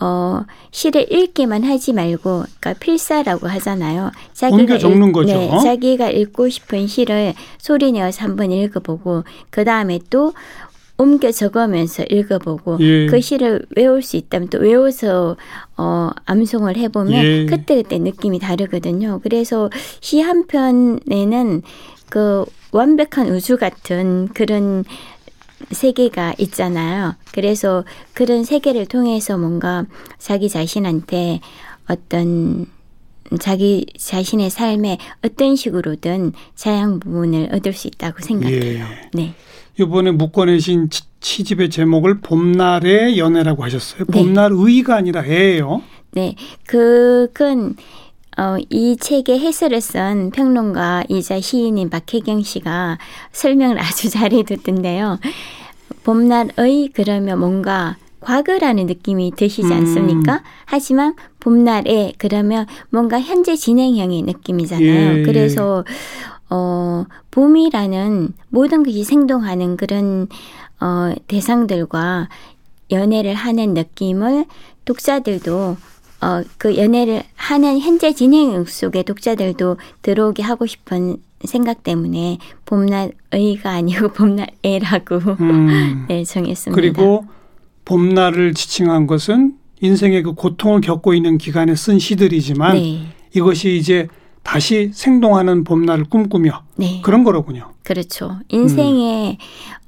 어, 0.00 0.42
시를 0.72 1.12
읽기만 1.12 1.62
하지 1.62 1.92
말고, 1.92 2.44
그러니까 2.58 2.72
필사라고 2.80 3.46
하잖아요. 3.46 4.10
자기가 4.32 4.78
적는 4.78 5.12
거죠. 5.12 5.34
네, 5.38 5.48
자기가 5.62 6.10
읽고 6.10 6.48
싶은 6.48 6.88
시를 6.88 7.32
소리 7.58 7.92
내어서 7.92 8.24
한번 8.24 8.50
읽어보고, 8.50 9.22
그 9.50 9.64
다음에 9.64 10.00
또 10.10 10.32
옮겨 10.96 11.30
적으면서 11.32 12.04
읽어보고 12.08 12.78
예. 12.80 13.06
그 13.06 13.20
시를 13.20 13.66
외울 13.76 14.00
수 14.02 14.16
있다면 14.16 14.48
또 14.48 14.58
외워서 14.58 15.36
어 15.76 16.10
암송을 16.24 16.76
해보면 16.76 17.24
예. 17.24 17.46
그때 17.46 17.76
그때 17.82 17.98
느낌이 17.98 18.38
다르거든요. 18.38 19.20
그래서 19.22 19.70
시 20.00 20.20
한 20.20 20.46
편에는 20.46 21.62
그 22.08 22.44
완벽한 22.70 23.28
우주 23.28 23.56
같은 23.56 24.28
그런 24.34 24.84
세계가 25.70 26.34
있잖아요. 26.38 27.14
그래서 27.32 27.84
그런 28.12 28.44
세계를 28.44 28.86
통해서 28.86 29.36
뭔가 29.36 29.86
자기 30.18 30.48
자신한테 30.48 31.40
어떤 31.88 32.66
자기 33.40 33.86
자신의 33.98 34.50
삶에 34.50 34.98
어떤 35.24 35.56
식으로든 35.56 36.32
자양 36.54 37.00
부분을 37.00 37.48
얻을 37.52 37.72
수 37.72 37.88
있다고 37.88 38.18
생각해요. 38.22 38.84
예. 38.84 39.10
네. 39.12 39.34
이번에 39.78 40.12
묶어내신 40.12 40.88
시집의 41.20 41.70
제목을 41.70 42.20
봄날의 42.20 43.18
연애라고 43.18 43.64
하셨어요. 43.64 44.04
네. 44.06 44.12
봄날 44.12 44.50
의가 44.52 44.96
아니라 44.96 45.24
애예요. 45.24 45.82
네, 46.12 46.36
그건 46.66 47.76
어, 48.36 48.56
이 48.68 48.96
책의 48.96 49.38
해설을 49.40 49.80
쓴 49.80 50.30
평론가이자 50.30 51.40
시인인 51.40 51.88
박혜경 51.90 52.42
씨가 52.42 52.98
설명을 53.32 53.78
아주 53.78 54.10
잘해뒀던데요. 54.10 55.18
봄날의 56.04 56.90
그러면 56.92 57.38
뭔가 57.38 57.96
과거라는 58.20 58.86
느낌이 58.86 59.32
드시지 59.36 59.68
음. 59.68 59.72
않습니까? 59.72 60.42
하지만 60.64 61.14
봄날에 61.40 62.12
그러면 62.18 62.66
뭔가 62.90 63.20
현재 63.20 63.54
진행형의 63.54 64.22
느낌이잖아요. 64.22 65.18
예, 65.18 65.22
그래서 65.22 65.84
어 66.50 67.04
봄이라는 67.30 68.34
모든 68.48 68.82
것이 68.82 69.04
생동하는 69.04 69.76
그런 69.76 70.28
어 70.80 71.12
대상들과 71.26 72.28
연애를 72.90 73.34
하는 73.34 73.74
느낌을 73.74 74.44
독자들도 74.84 75.76
어, 76.20 76.42
그 76.56 76.76
연애를 76.78 77.22
하는 77.34 77.78
현재 77.80 78.14
진행 78.14 78.64
속에 78.64 79.02
독자들도 79.02 79.76
들어오게 80.00 80.42
하고 80.42 80.64
싶은 80.64 81.18
생각 81.44 81.82
때문에 81.82 82.38
봄날 82.64 83.12
의가 83.30 83.72
아니고 83.72 84.08
봄날 84.14 84.46
애라고 84.62 85.16
음. 85.40 86.06
네, 86.08 86.24
정했습니다. 86.24 86.74
그리고 86.74 87.26
봄날을 87.84 88.54
지칭한 88.54 89.06
것은 89.06 89.56
인생의 89.82 90.22
그 90.22 90.32
고통을 90.32 90.80
겪고 90.80 91.12
있는 91.12 91.36
기간에 91.36 91.74
쓴 91.74 91.98
시들이지만 91.98 92.74
네, 92.74 93.06
이것이 93.34 93.76
이제 93.76 94.08
다시 94.44 94.92
생동하는 94.94 95.64
봄날을 95.64 96.04
꿈꾸며 96.04 96.62
네, 96.76 97.00
그런 97.02 97.24
거로군요. 97.24 97.72
그렇죠. 97.82 98.38
인생의 98.48 99.38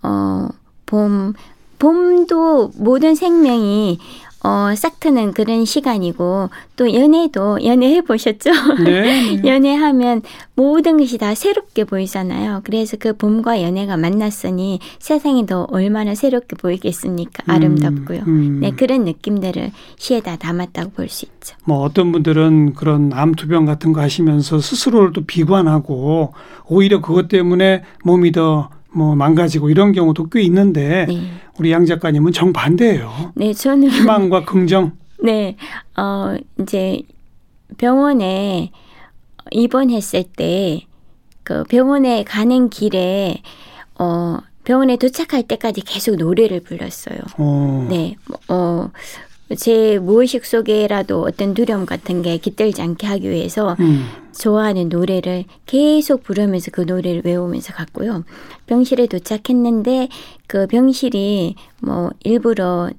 어, 0.03 0.49
봄 0.87 1.35
봄도 1.79 2.73
모든 2.79 3.15
생명이 3.15 3.99
어, 4.47 4.73
싹 4.77 5.01
트는 5.01 5.33
그런 5.33 5.65
시간이고 5.65 6.51
또 6.77 6.95
연애도 6.95 7.65
연애해 7.65 8.03
보셨죠? 8.03 8.51
네. 8.85 9.03
네. 9.03 9.43
연애하면 9.49 10.23
모든 10.55 10.99
것이 10.99 11.19
다 11.19 11.35
새롭게 11.35 11.83
보이잖아요. 11.83 12.61
그래서 12.63 12.97
그 12.97 13.17
봄과 13.17 13.63
연애가 13.63 13.97
만났으니 13.97 14.79
세상이 15.01 15.47
더 15.47 15.67
얼마나 15.73 16.15
새롭게 16.15 16.55
보이겠습니까? 16.55 17.43
아름답고요. 17.53 18.21
음. 18.29 18.61
네, 18.61 18.71
그런 18.71 19.05
느낌들을 19.05 19.73
시에다 19.97 20.37
담았다고 20.37 20.91
볼 20.91 21.09
수 21.09 21.25
있죠. 21.25 21.57
뭐 21.65 21.79
어떤 21.81 22.13
분들은 22.13 22.75
그런 22.75 23.13
암투병 23.13 23.65
같은 23.65 23.93
거 23.93 24.01
하시면서 24.01 24.61
스스로를 24.61 25.13
또 25.13 25.25
비관하고 25.25 26.35
오히려 26.69 27.01
그것 27.01 27.27
때문에 27.29 27.83
몸이 28.05 28.31
더 28.33 28.71
뭐 28.93 29.15
망가지고 29.15 29.71
이런 29.71 29.93
경우도 29.93 30.29
꽤 30.31 30.43
있는데 30.43 31.07
네. 31.07 31.21
우리 31.59 31.71
양 31.73 31.85
작가님은 31.85 32.33
정반대예요. 32.33 33.33
네, 33.35 33.53
저는 33.53 33.89
희망과 33.89 34.45
긍정. 34.47 34.93
네, 35.23 35.57
어, 35.97 36.37
이제 36.61 37.03
병원에 37.79 38.71
입원했을 39.51 40.25
때, 40.25 40.87
그 41.43 41.65
병원에 41.65 42.25
가는 42.25 42.69
길에, 42.69 43.43
어, 43.99 44.39
병원에 44.65 44.97
도착할 44.97 45.45
때까지 45.45 45.83
계속 45.83 46.17
노래를 46.17 46.61
불렀어요. 46.61 47.19
어. 47.39 47.87
네, 47.89 48.17
어, 48.49 48.91
제 49.57 49.99
무의식 49.99 50.45
속에라도 50.45 51.23
어떤 51.23 51.55
두려움 51.55 51.87
같은 51.87 52.23
게 52.23 52.37
깃들지 52.39 52.83
않게 52.83 53.07
하기 53.07 53.31
위해서 53.31 53.77
음. 53.79 54.07
좋아하는 54.39 54.89
노래를 54.89 55.45
계속 55.67 56.23
부르면서 56.23 56.71
그 56.71 56.83
노래를 56.83 57.23
외우면서 57.25 57.73
갔고요. 57.73 58.25
병실에 58.67 59.07
도착했는데 59.07 60.09
그 60.47 60.67
병실이 60.67 61.55
뭐 61.81 62.11
일부러 62.25 62.91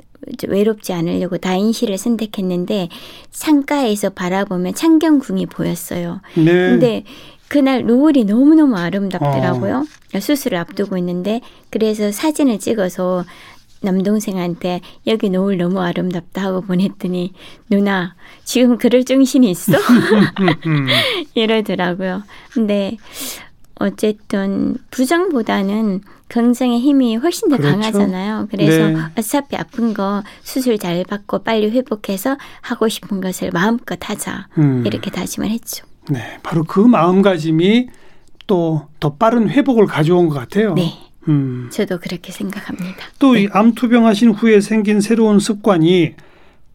외롭지 0.48 0.94
않으려고 0.94 1.38
다인실을 1.38 1.98
선택했는데 1.98 2.90
창가에서 3.32 4.10
바라보면 4.10 4.74
창경궁이 4.74 5.46
보였어요. 5.46 6.22
네. 6.36 6.44
근데 6.44 7.04
그날 7.48 7.86
노을이 7.86 8.26
너무너무 8.26 8.76
아름답더라고요. 8.76 9.86
수술을 10.20 10.58
앞두고 10.58 10.98
있는데 10.98 11.42
그래서 11.70 12.12
사진을 12.12 12.60
찍어서 12.60 13.24
남동생한테 13.82 14.82
여기 15.06 15.30
노을 15.30 15.58
너무 15.58 15.80
아름답다 15.82 16.44
하고 16.44 16.62
보냈더니 16.62 17.34
누나 17.70 18.16
지금 18.44 18.78
그럴 18.78 19.04
정신이 19.04 19.50
있어? 19.52 19.74
음. 20.66 20.88
이러더라고요. 21.36 22.24
근데 22.52 22.98
어쨌든 23.80 24.78
부정보다는 24.92 26.02
긍정의 26.28 26.80
힘이 26.80 27.16
훨씬 27.16 27.50
더 27.50 27.58
그렇죠. 27.58 27.78
강하잖아요. 27.78 28.48
그래서 28.50 28.88
네. 28.90 28.96
어차피 29.18 29.56
아픈 29.56 29.94
거 29.94 30.24
수술 30.42 30.78
잘 30.78 31.04
받고 31.06 31.44
빨리 31.44 31.70
회복해서 31.70 32.38
하고 32.62 32.90
싶은 32.90 33.22
것을 33.22 33.52
마음껏 33.54 33.98
하자. 34.02 34.48
음. 34.58 34.84
이렇게 34.86 35.10
다짐을 35.12 35.50
했죠. 35.50 35.86
네. 36.10 36.40
바로 36.44 36.64
그 36.64 36.80
마음가짐이 36.80 37.88
또 38.48 38.88
더 39.00 39.14
빠른 39.14 39.50
회복을 39.50 39.86
가져온 39.86 40.28
것 40.30 40.36
같아요. 40.36 40.74
네. 40.74 40.94
음. 41.28 41.70
저도 41.72 42.00
그렇게 42.00 42.32
생각합니다. 42.32 42.98
또 43.20 43.36
이 43.36 43.48
암투병 43.52 44.06
하신 44.06 44.32
후에 44.32 44.62
생긴 44.62 45.02
새로운 45.02 45.40
습관이 45.40 46.14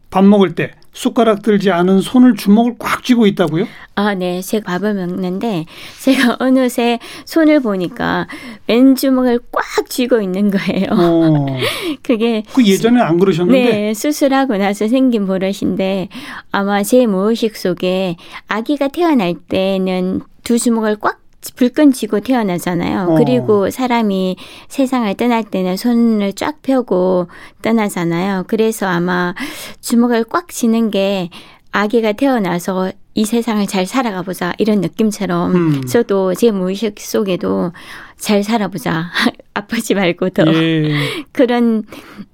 밥 0.09 0.23
먹을 0.23 0.53
때 0.55 0.71
숟가락 0.93 1.41
들지 1.41 1.71
않은 1.71 2.01
손을 2.01 2.35
주먹을 2.35 2.75
꽉 2.77 3.03
쥐고 3.03 3.25
있다고요? 3.25 3.65
아, 3.95 4.13
네. 4.13 4.41
제가 4.41 4.63
밥을 4.73 4.93
먹는데 4.93 5.65
제가 6.03 6.37
어느새 6.39 6.99
손을 7.25 7.61
보니까 7.61 8.27
왼주먹을 8.67 9.39
꽉 9.51 9.89
쥐고 9.89 10.21
있는 10.21 10.51
거예요. 10.51 10.85
어. 10.91 11.47
그게 12.03 12.43
그 12.53 12.63
예전에 12.63 13.01
안 13.01 13.17
그러셨는데. 13.17 13.63
네, 13.71 13.93
수술하고 13.95 14.57
나서 14.57 14.87
생긴 14.87 15.25
버릇인데 15.25 16.09
아마 16.51 16.83
제 16.83 17.07
무의식 17.07 17.57
속에 17.57 18.15
아기가 18.47 18.89
태어날 18.89 19.33
때는 19.33 20.21
두 20.43 20.59
주먹을 20.59 20.97
꽉 20.99 21.22
불끈 21.55 21.91
쥐고 21.91 22.21
태어나잖아요. 22.21 23.09
어. 23.09 23.15
그리고 23.17 23.69
사람이 23.69 24.37
세상을 24.69 25.13
떠날 25.15 25.43
때는 25.43 25.77
손을 25.77 26.33
쫙 26.33 26.61
펴고 26.61 27.27
떠나잖아요. 27.61 28.45
그래서 28.47 28.87
아마 28.87 29.33
주먹을 29.81 30.23
꽉 30.25 30.49
쥐는 30.49 30.91
게 30.91 31.29
아기가 31.71 32.13
태어나서 32.13 32.91
이 33.15 33.25
세상을 33.25 33.65
잘 33.67 33.85
살아가 33.85 34.21
보자 34.21 34.53
이런 34.57 34.81
느낌처럼 34.81 35.55
음. 35.55 35.85
저도 35.85 36.33
제 36.33 36.51
무의식 36.51 36.99
속에도 36.99 37.71
잘 38.17 38.43
살아보자 38.43 39.11
아프지 39.53 39.93
말고 39.93 40.29
더 40.31 40.43
예. 40.47 40.89
그런 41.31 41.83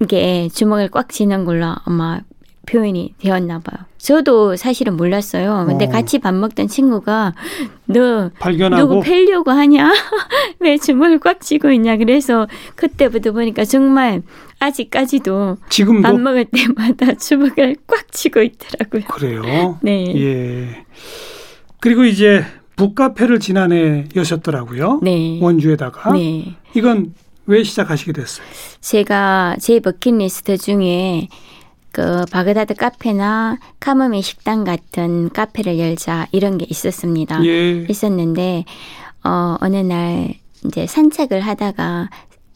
게 0.07 0.47
주먹을 0.53 0.89
꽉 0.89 1.09
쥐는 1.09 1.43
걸로 1.43 1.75
아마 1.83 2.21
표현이 2.69 3.15
되었나 3.19 3.59
봐요. 3.59 3.85
저도 3.97 4.55
사실은 4.55 4.95
몰랐어요. 4.95 5.65
근데 5.67 5.85
어. 5.85 5.89
같이 5.89 6.19
밥 6.19 6.33
먹던 6.33 6.67
친구가 6.67 7.33
너 7.85 8.29
발견하고 8.39 8.81
누구 8.81 9.01
패려고 9.01 9.51
하냐? 9.51 9.91
왜 10.59 10.77
주먹을 10.77 11.19
꽉 11.19 11.41
쥐고 11.41 11.71
있냐? 11.71 11.97
그래서 11.97 12.47
그때부터 12.75 13.31
보니까 13.31 13.65
정말 13.65 14.21
아직까지도 14.59 15.57
지금도 15.69 16.01
밥 16.03 16.19
먹을 16.19 16.45
때마다 16.45 17.13
주먹을 17.17 17.75
꽉 17.87 18.11
쥐고 18.11 18.41
있더라고요. 18.41 19.03
그래요. 19.05 19.79
네. 19.81 20.05
예. 20.15 20.85
그리고 21.79 22.03
이제 22.05 22.45
북카페를 22.75 23.39
지난해 23.39 24.05
여셨더라고요. 24.15 24.99
네. 25.01 25.39
원주에다가 25.41 26.13
네. 26.13 26.55
이건 26.75 27.13
왜 27.47 27.63
시작하시게 27.63 28.13
됐어요? 28.13 28.45
제가 28.79 29.55
제 29.59 29.79
버킷리스트 29.79 30.57
중에 30.57 31.27
그 31.91 32.25
바그다드 32.31 32.75
카페나 32.75 33.57
카모미 33.79 34.21
식당 34.21 34.63
같은 34.63 35.29
카페를 35.29 35.79
열자 35.79 36.27
이런 36.31 36.57
게 36.57 36.65
있었습니다. 36.69 37.43
예. 37.45 37.85
있었는데 37.89 38.65
어 39.23 39.57
어느 39.59 39.77
날 39.77 40.33
이제 40.65 40.85
산책을 40.85 41.41
하다가 41.41 42.09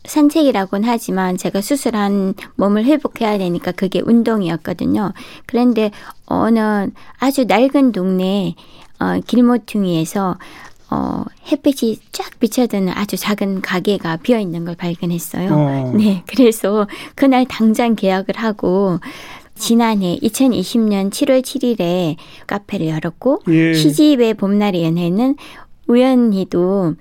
산책이라고는 0.06 0.88
하지만 0.88 1.38
제가 1.38 1.62
수술한 1.62 2.34
몸을 2.56 2.86
회복해야 2.86 3.38
되니까 3.38 3.72
그게 3.72 4.02
운동이었거든요. 4.04 5.14
그런데 5.46 5.92
어느 6.26 6.90
아주 7.20 7.46
낡은 7.46 7.94
동네 7.94 8.56
어 9.00 9.20
길모퉁이에서 9.26 10.38
어 10.96 11.24
햇빛이 11.52 11.98
쫙 12.12 12.40
비쳐드는 12.40 12.90
아주 12.94 13.18
작은 13.18 13.62
가게가 13.62 14.18
비어 14.18 14.38
있는 14.40 14.64
걸 14.64 14.76
발견했어요. 14.76 15.50
어. 15.52 15.92
네, 15.96 16.24
그래서 16.28 16.88
그날 17.16 17.46
당장 17.46 17.96
계약을 17.96 18.36
하고 18.38 19.00
지난해 19.56 20.18
2020년 20.22 21.10
7월 21.10 21.42
7일에 21.42 22.16
카페를 22.46 22.88
열었고 22.90 23.42
예. 23.50 23.74
시집의 23.74 24.36
봄날의 24.36 24.84
연애는 24.84 25.36
우연히도 25.88 26.94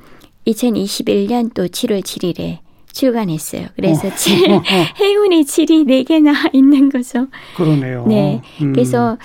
2021년 0.46 1.52
또 1.54 1.66
7월 1.66 2.00
7일에 2.02 2.58
출간했어요. 2.92 3.66
그래서 3.76 4.08
어. 4.08 4.14
칠- 4.14 4.38
행운의 5.00 5.44
7이 5.44 5.86
4개나 6.06 6.54
있는 6.54 6.88
거죠. 6.88 7.26
그러네요. 7.56 8.06
네. 8.06 8.40
음. 8.62 8.72
그래서 8.72 9.18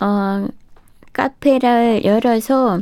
어 0.00 0.46
카페를 1.12 2.04
열어서 2.04 2.80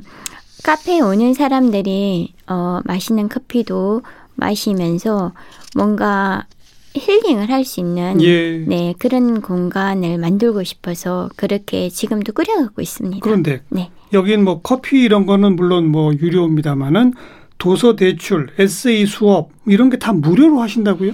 카페에 0.63 1.01
오는 1.01 1.35
사람들이 1.35 2.35
어 2.47 2.81
맛있는 2.85 3.29
커피도 3.29 4.03
마시면서 4.35 5.33
뭔가 5.77 6.47
힐링을 6.95 7.49
할 7.51 7.65
수 7.65 7.81
있는 7.81 8.21
예. 8.23 8.59
네 8.67 8.95
그런 8.99 9.41
공간을 9.43 10.19
만들고 10.19 10.65
싶어서 10.65 11.29
그렇게 11.37 11.89
지금도 11.89 12.33
꾸려가고 12.33 12.83
있습니다. 12.83 13.21
그런데 13.23 13.63
네. 13.69 13.91
여긴 14.13 14.45
뭐 14.45 14.61
커피 14.61 15.03
이런 15.03 15.25
거는 15.27 15.55
물론 15.57 15.87
뭐 15.87 16.13
유료입니다만은 16.13 17.15
도서 17.59 17.95
대출, 17.95 18.49
에세이 18.59 19.07
수업 19.07 19.51
이런 19.67 19.91
게 19.91 19.99
다 19.99 20.13
무료로 20.13 20.61
하신다고요? 20.61 21.13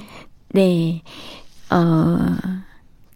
네. 0.53 1.03
어 1.71 2.19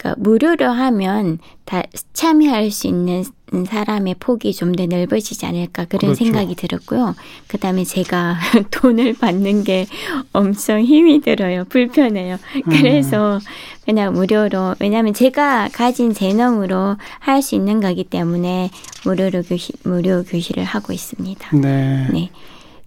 그러니까 0.01 0.15
무료로 0.19 0.67
하면 0.67 1.39
다 1.67 1.83
참여할 2.15 2.71
수 2.71 2.87
있는 2.87 3.23
사람의 3.67 4.15
폭이 4.19 4.55
좀 4.55 4.73
더 4.73 4.87
넓어지지 4.87 5.45
않을까 5.45 5.85
그런 5.85 6.01
그렇죠. 6.15 6.25
생각이 6.25 6.55
들었고요. 6.55 7.15
그다음에 7.49 7.85
제가 7.85 8.39
돈을 8.71 9.15
받는 9.15 9.65
게 9.65 9.87
엄청 10.33 10.81
힘이 10.83 11.21
들어요. 11.21 11.65
불편해요. 11.69 12.39
음. 12.57 12.63
그래서 12.71 13.41
그냥 13.85 14.15
무료로 14.15 14.77
왜냐하면 14.81 15.13
제가 15.13 15.69
가진 15.73 16.15
재능으로 16.15 16.97
할 17.19 17.43
수 17.43 17.55
있는 17.55 17.81
거기 17.81 18.05
때문에 18.05 18.71
무료로 19.05 19.43
교실 19.43 19.75
무료 19.85 20.23
교실을 20.23 20.63
하고 20.65 20.93
있습니다. 20.93 21.57
네. 21.57 22.07
네. 22.13 22.31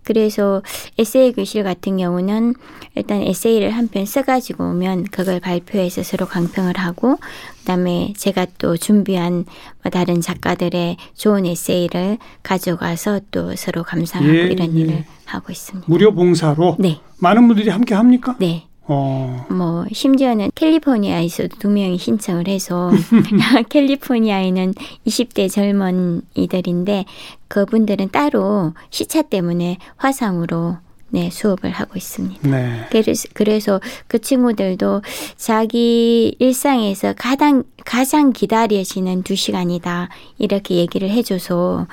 그래서 0.04 0.62
에세이 0.98 1.34
교실 1.34 1.64
같은 1.64 1.98
경우는 1.98 2.54
일단 2.96 3.22
에세이를 3.22 3.72
한 3.72 3.88
편 3.88 4.06
써가지고 4.06 4.64
오면 4.72 5.06
그걸 5.06 5.40
발표해서 5.40 6.04
서로 6.04 6.26
강평을 6.26 6.78
하고 6.78 7.18
그다음에 7.60 8.14
제가 8.18 8.48
또 8.58 8.76
준비한 8.78 9.46
뭐 9.84 9.90
다른 9.92 10.20
작가들의 10.22 10.98
좋은 11.16 11.46
에세이를 11.46 12.18
가져가서 12.44 13.22
또 13.32 13.56
서로 13.56 13.84
감상하고 13.84 14.34
예, 14.36 14.42
이런 14.44 14.76
예. 14.76 14.82
일을 14.82 15.06
하고 15.26 15.52
있습니다. 15.52 15.86
무료 15.90 16.14
봉사로 16.14 16.78
네. 16.80 17.00
많은 17.20 17.48
분들이 17.48 17.70
함께 17.70 17.94
합니까? 17.96 18.36
네. 18.40 18.64
어. 18.86 19.46
뭐 19.50 19.86
심지어는 19.92 20.52
캘리포니아에서도 20.56 21.58
두 21.58 21.70
명이 21.70 21.98
신청을 21.98 22.48
해서 22.48 22.92
캘리포니아에는 23.70 24.74
20대 25.08 25.50
젊은 25.50 26.22
이들인데 26.34 27.06
그분들은 27.48 28.10
따로 28.12 28.74
시차 28.90 29.22
때문에 29.22 29.78
화상으로 29.98 30.78
네, 31.14 31.30
수업을 31.30 31.70
하고 31.70 31.94
있습니다. 31.96 32.50
네. 32.50 32.88
그래서, 32.90 33.28
그래서 33.36 33.80
그 34.08 34.20
친구들도 34.20 35.04
자기 35.38 36.36
일상에서 36.40 37.14
가장, 37.16 37.64
가장 37.86 38.34
기다려지는 38.34 39.22
두 39.22 39.36
시간이다. 39.36 40.10
이렇게 40.40 40.78
얘기를 40.78 41.12
해줘서 41.12 41.86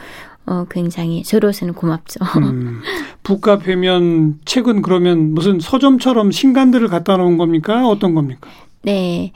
어, 0.50 0.66
굉장히 0.68 1.22
저로서는 1.22 1.74
고맙죠. 1.74 2.18
음, 2.38 2.82
북카페면 3.22 4.40
책은 4.44 4.82
그러면 4.82 5.32
무슨 5.32 5.60
서점처럼 5.60 6.32
신간들을 6.32 6.88
갖다 6.88 7.16
놓은 7.16 7.38
겁니까? 7.38 7.86
어떤 7.86 8.14
겁니까? 8.16 8.50
네. 8.82 9.32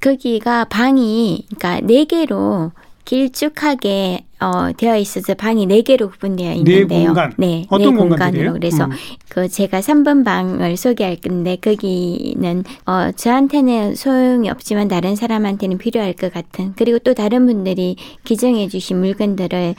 거기가 0.00 0.66
방이, 0.66 1.46
그러니까 1.56 1.84
네 1.84 2.04
개로 2.04 2.70
길쭉하게 3.04 4.26
어, 4.40 4.72
되어 4.76 4.96
있어서 4.96 5.34
방이 5.34 5.66
네 5.66 5.82
개로 5.82 6.08
구분되어 6.10 6.50
네 6.50 6.56
있는데요. 6.56 6.86
네 6.86 7.06
공간. 7.06 7.32
네, 7.36 7.66
어떤 7.68 7.94
네 7.94 8.00
공간으로 8.00 8.52
그래서 8.52 8.84
음. 8.84 8.90
그 9.28 9.48
제가 9.48 9.80
3번 9.80 10.24
방을 10.24 10.76
소개할 10.76 11.16
건데 11.16 11.56
거기는 11.56 12.64
어 12.86 13.10
저한테는 13.12 13.94
소용이 13.94 14.50
없지만 14.50 14.88
다른 14.88 15.16
사람한테는 15.16 15.78
필요할 15.78 16.12
것 16.14 16.32
같은 16.32 16.74
그리고 16.76 16.98
또 16.98 17.14
다른 17.14 17.46
분들이 17.46 17.96
기증해 18.24 18.68
주신 18.68 19.00
물건들을 19.00 19.74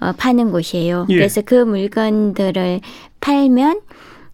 어, 0.00 0.12
파는 0.16 0.50
곳이에요. 0.50 1.06
예. 1.10 1.14
그래서 1.14 1.42
그 1.42 1.54
물건들을 1.54 2.80
팔면 3.20 3.80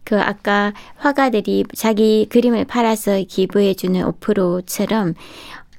그 0.04 0.20
아까 0.20 0.72
화가들이 0.96 1.64
자기 1.74 2.26
그림을 2.30 2.64
팔아서 2.64 3.24
기부해 3.28 3.74
주는 3.74 4.00
5%처럼 4.02 5.14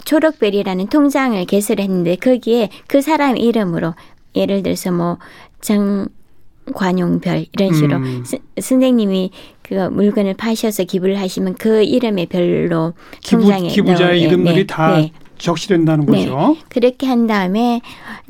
초록별이라는 0.04 0.88
통장을 0.88 1.44
개설했는데 1.46 2.18
거기에 2.18 2.70
그 2.88 3.02
사람 3.02 3.38
이름으로 3.38 3.94
예를 4.36 4.64
들어서 4.64 4.92
뭐 4.92 5.18
정관용별 5.62 7.46
이런 7.52 7.74
식으로 7.74 7.98
음. 7.98 8.24
스, 8.26 8.38
선생님이 8.60 9.32
그 9.62 9.74
물건을 9.74 10.34
파셔서 10.36 10.84
기부를 10.84 11.20
하시면 11.20 11.56
그 11.56 11.84
이름의 11.84 12.28
별로 12.28 12.94
통장에 13.30 13.68
기부, 13.68 13.96
자의 13.96 14.22
이름들이 14.22 14.56
네, 14.56 14.66
다 14.66 14.98
네. 14.98 15.12
적시된다는 15.38 16.06
거죠. 16.06 16.56
네. 16.56 16.62
그렇게 16.70 17.08
한 17.08 17.28
다음에 17.28 17.82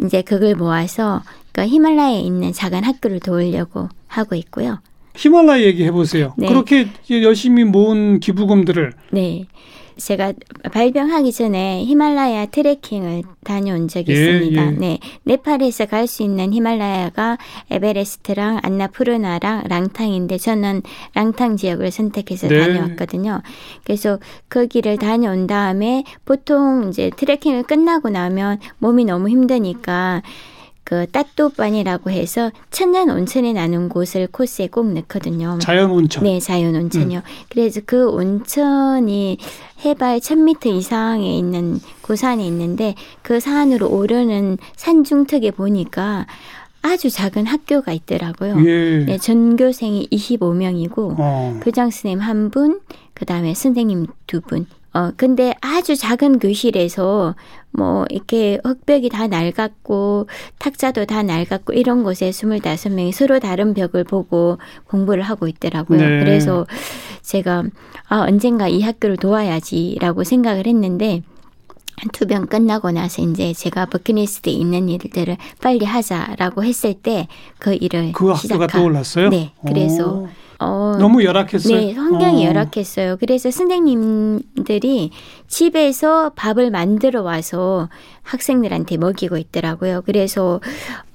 이제 0.04 0.22
그걸 0.22 0.56
모아서 0.56 1.22
그 1.52 1.66
히말라야에 1.66 2.20
있는 2.20 2.54
작은 2.54 2.84
학교를 2.84 3.20
도우려고 3.20 3.90
하고 4.08 4.36
있고요. 4.36 4.80
히말라야 5.16 5.62
얘기해 5.64 5.92
보세요. 5.92 6.34
네. 6.38 6.48
그렇게 6.48 6.88
열심히 7.10 7.64
모은 7.64 8.20
기부금들을 8.20 8.94
네. 9.12 9.46
제가 9.98 10.34
발병하기 10.72 11.32
전에 11.32 11.84
히말라야 11.86 12.48
트레킹을 12.48 13.24
다녀온 13.44 13.88
적이 13.88 14.14
예, 14.14 14.16
있습니다. 14.16 14.66
예. 14.66 14.72
네. 14.72 15.00
네팔에서 15.24 15.86
갈 15.86 16.08
수 16.08 16.24
있는 16.24 16.54
히말라야가 16.54 17.38
에베레스트랑 17.70 18.60
안나푸르나랑 18.64 19.64
랑탕인데 19.68 20.38
저는 20.38 20.82
랑탕 21.14 21.58
지역을 21.58 21.92
선택해서 21.92 22.48
네. 22.48 22.60
다녀왔거든요. 22.60 23.42
그래서 23.84 24.20
거기를 24.50 24.98
다녀온 24.98 25.48
다음에 25.48 26.04
보통 26.24 26.88
이제 26.90 27.12
트레킹을 27.16 27.64
끝나고 27.64 28.10
나면 28.10 28.60
몸이 28.80 29.06
너무 29.06 29.28
힘드니까 29.30 30.22
그 30.88 31.06
따또반이라고 31.12 32.12
해서 32.12 32.50
천년 32.72 33.10
온천이 33.10 33.52
나는 33.52 33.90
곳을 33.90 34.26
코스에 34.28 34.68
꼭 34.68 34.94
넣거든요. 34.94 35.60
자연 35.60 35.92
온천. 35.92 36.24
네, 36.24 36.40
자연 36.40 36.76
온천이요. 36.76 37.20
음. 37.20 37.24
그래서 37.50 37.82
그 37.86 38.08
온천이 38.10 39.38
해발 39.84 40.22
1000m 40.22 40.68
이상에 40.78 41.38
있는 41.38 41.82
고산에 42.04 42.48
있는데 42.48 42.96
그 43.22 43.42
산으로 43.42 43.90
오르는 43.90 44.60
산중턱에 44.78 45.52
보니까 45.52 46.26
아주 46.82 47.10
작은 47.10 47.48
학교가 47.48 47.92
있더라고요. 47.92 48.56
예. 48.66 49.04
네, 49.04 49.18
전교생이 49.18 50.08
25명이고 50.10 51.16
어. 51.20 51.60
교장 51.66 51.90
선생님 51.90 52.20
한 52.20 52.50
분, 52.50 52.80
그다음에 53.14 53.54
선생님 53.54 54.08
두 54.26 54.40
분, 54.40 54.66
어, 54.98 55.12
근데 55.16 55.54
아주 55.62 55.96
작은 55.96 56.40
교실에서 56.40 57.36
뭐 57.70 58.06
이렇게 58.10 58.60
흙벽이 58.64 59.10
다 59.10 59.28
낡았고 59.28 60.28
탁자도 60.58 61.06
다 61.06 61.22
낡았고 61.22 61.74
이런 61.74 62.02
곳에 62.02 62.32
스물다섯 62.32 62.94
명이 62.94 63.12
서로 63.12 63.40
다른 63.40 63.76
벽을 63.76 64.04
보고 64.04 64.58
공부를 64.86 65.22
하고 65.22 65.48
있더라고요. 65.48 66.00
네. 66.00 66.20
그래서 66.24 66.66
제가 67.22 67.66
아, 68.10 68.22
언젠가 68.22 68.68
이 68.68 68.82
학교를 68.82 69.18
도와야지라고 69.18 70.24
생각을 70.24 70.66
했는데 70.66 71.22
투병 72.14 72.48
끝나고 72.48 72.90
나서 72.90 73.22
이제 73.22 73.54
제가 73.54 73.86
버킷리스트에 73.86 74.52
있는 74.52 74.90
일들을 74.90 75.38
빨리 75.62 75.86
하자라고 75.86 76.64
했을 76.64 76.96
때 76.96 77.28
그 77.60 77.76
일을 77.76 78.14
그 78.14 78.30
학교가 78.30 78.36
시작하, 78.36 78.68
떠올랐어요. 78.68 79.30
네, 79.30 79.52
그래서 79.68 80.22
오. 80.22 80.30
어, 80.60 80.96
너무 81.00 81.24
열악했어요. 81.24 81.78
네, 81.78 81.94
환경이 81.94 82.46
어. 82.46 82.50
열악했어요. 82.50 83.18
그래서 83.20 83.52
선생님들이 83.52 85.12
집에서 85.48 86.32
밥을 86.36 86.72
만들어 86.72 87.22
와서 87.22 87.90
학생들한테 88.24 88.98
먹이고 88.98 89.38
있더라고요. 89.38 90.02
그래서 90.06 90.60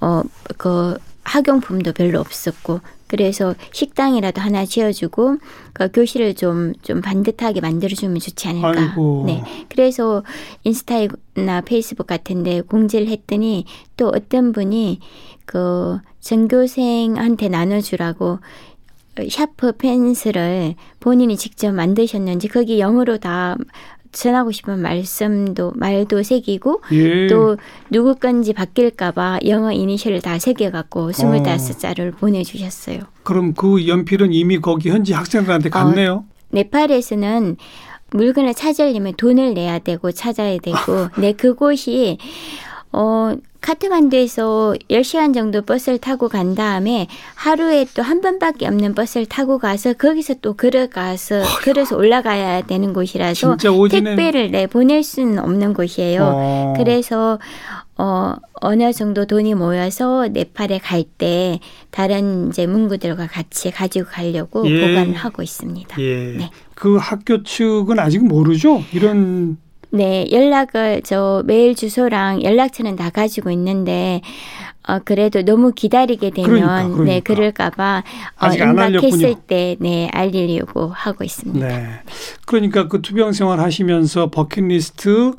어그 0.01 0.97
학용품도 1.25 1.93
별로 1.93 2.21
없었고 2.21 2.81
그래서 3.07 3.55
식당이라도 3.73 4.41
하나 4.41 4.65
지어주고 4.65 5.37
그 5.75 5.91
교실을 5.93 6.35
좀 6.35 6.73
좀 6.83 7.01
반듯하게 7.01 7.61
만들어주면 7.61 8.19
좋지 8.19 8.49
않을까. 8.49 8.69
아이고. 8.69 9.25
네. 9.27 9.45
그래서 9.69 10.23
인스타나 10.65 11.61
페이스북 11.65 12.07
같은데 12.07 12.61
공지를 12.63 13.09
했더니 13.09 13.67
또 13.97 14.09
어떤 14.09 14.53
분이 14.53 15.01
그 15.45 15.99
전교생한테 16.21 17.49
나눠주라고 17.49 18.39
샤프 19.29 19.73
펜슬을 19.77 20.75
본인이 21.01 21.37
직접 21.37 21.73
만드셨는지 21.73 22.49
거기 22.49 22.81
영어로 22.81 23.19
다 23.19 23.57
전하고 24.13 24.53
싶은 24.53 24.81
말씀도 24.81 25.73
말도 25.75 26.23
새기고 26.23 26.83
예. 26.93 27.27
또 27.29 27.57
누구 27.91 28.15
건지 28.15 28.53
바뀔까봐 28.53 29.41
영어 29.47 29.73
이니셜을 29.73 30.21
다 30.21 30.39
새겨갖고 30.39 31.13
스물다섯 31.13 31.79
자를 31.79 32.09
어. 32.09 32.17
보내주셨어요. 32.19 33.01
그럼 33.23 33.55
그 33.55 33.89
연필은 33.89 34.33
이미 34.33 34.59
거기 34.61 34.91
현지 34.91 35.15
학생들한테 35.15 35.69
어, 35.69 35.73
갔네요. 35.73 36.13
어, 36.15 36.25
네팔에서는 36.51 37.57
물건을 38.11 38.53
찾으려면 38.55 39.15
돈을 39.17 39.55
내야 39.55 39.79
되고 39.79 40.13
찾아야 40.13 40.59
되고 40.59 40.77
네 41.19 41.33
그곳이 41.33 42.19
어 42.93 43.35
카트만두에서 43.63 44.75
10시간 44.91 45.33
정도 45.33 45.63
버스를 45.63 45.99
타고 45.99 46.29
간 46.29 46.55
다음에 46.55 47.07
하루에 47.35 47.87
또 47.95 48.03
한 48.03 48.21
번밖에 48.21 48.67
없는 48.67 48.95
버스를 48.95 49.27
타고 49.27 49.59
가서 49.59 49.93
거기서 49.95 50.35
또 50.43 50.55
걸어가서 50.55 51.43
걸어서 51.65 51.97
올라가야 51.97 52.63
되는 52.67 52.93
곳이라서 52.93 53.57
택배를 53.89 54.51
내 54.51 54.67
보낼 54.67 55.03
수는 55.05 55.39
없는 55.39 55.73
곳이에요. 55.73 56.23
어. 56.35 56.75
그래서 56.77 57.39
어, 57.97 58.35
어느 58.55 58.93
정도 58.93 59.25
돈이 59.27 59.55
모여서 59.55 60.27
네팔에 60.29 60.79
갈 60.79 61.05
때 61.19 61.61
다른 61.91 62.49
이제 62.49 62.67
문구들과 62.67 63.29
같이 63.29 63.71
가지고 63.71 64.09
가려고 64.11 64.69
예. 64.69 64.81
보관을 64.89 65.15
하고 65.15 65.43
있습니다. 65.43 66.01
예. 66.01 66.33
네. 66.39 66.51
그 66.75 66.97
학교 66.97 67.43
측은 67.45 67.99
아직 68.01 68.25
모르죠? 68.27 68.83
이런 68.93 69.57
네, 69.95 70.27
연락을 70.33 71.03
저 71.05 71.43
메일 71.45 71.75
주소랑 71.75 72.43
연락처는 72.43 72.97
다 72.97 73.11
가지고 73.11 73.51
있는데 73.51 74.23
어 74.89 74.99
그래도 74.99 75.43
너무 75.43 75.73
기다리게 75.73 76.31
되면 76.31 76.49
그러니까, 76.49 76.83
그러니까. 76.89 77.05
네 77.05 77.21
그럴까봐 77.21 78.03
어, 78.41 78.47
임박했을 78.49 79.35
때네 79.47 80.09
알리려고 80.13 80.89
하고 80.89 81.25
있습니다. 81.25 81.69
네, 81.69 81.89
그러니까 82.47 82.89
그 82.89 83.03
투병 83.03 83.33
생활 83.33 83.61
하시면서 83.61 84.31
버킷리스트 84.31 85.33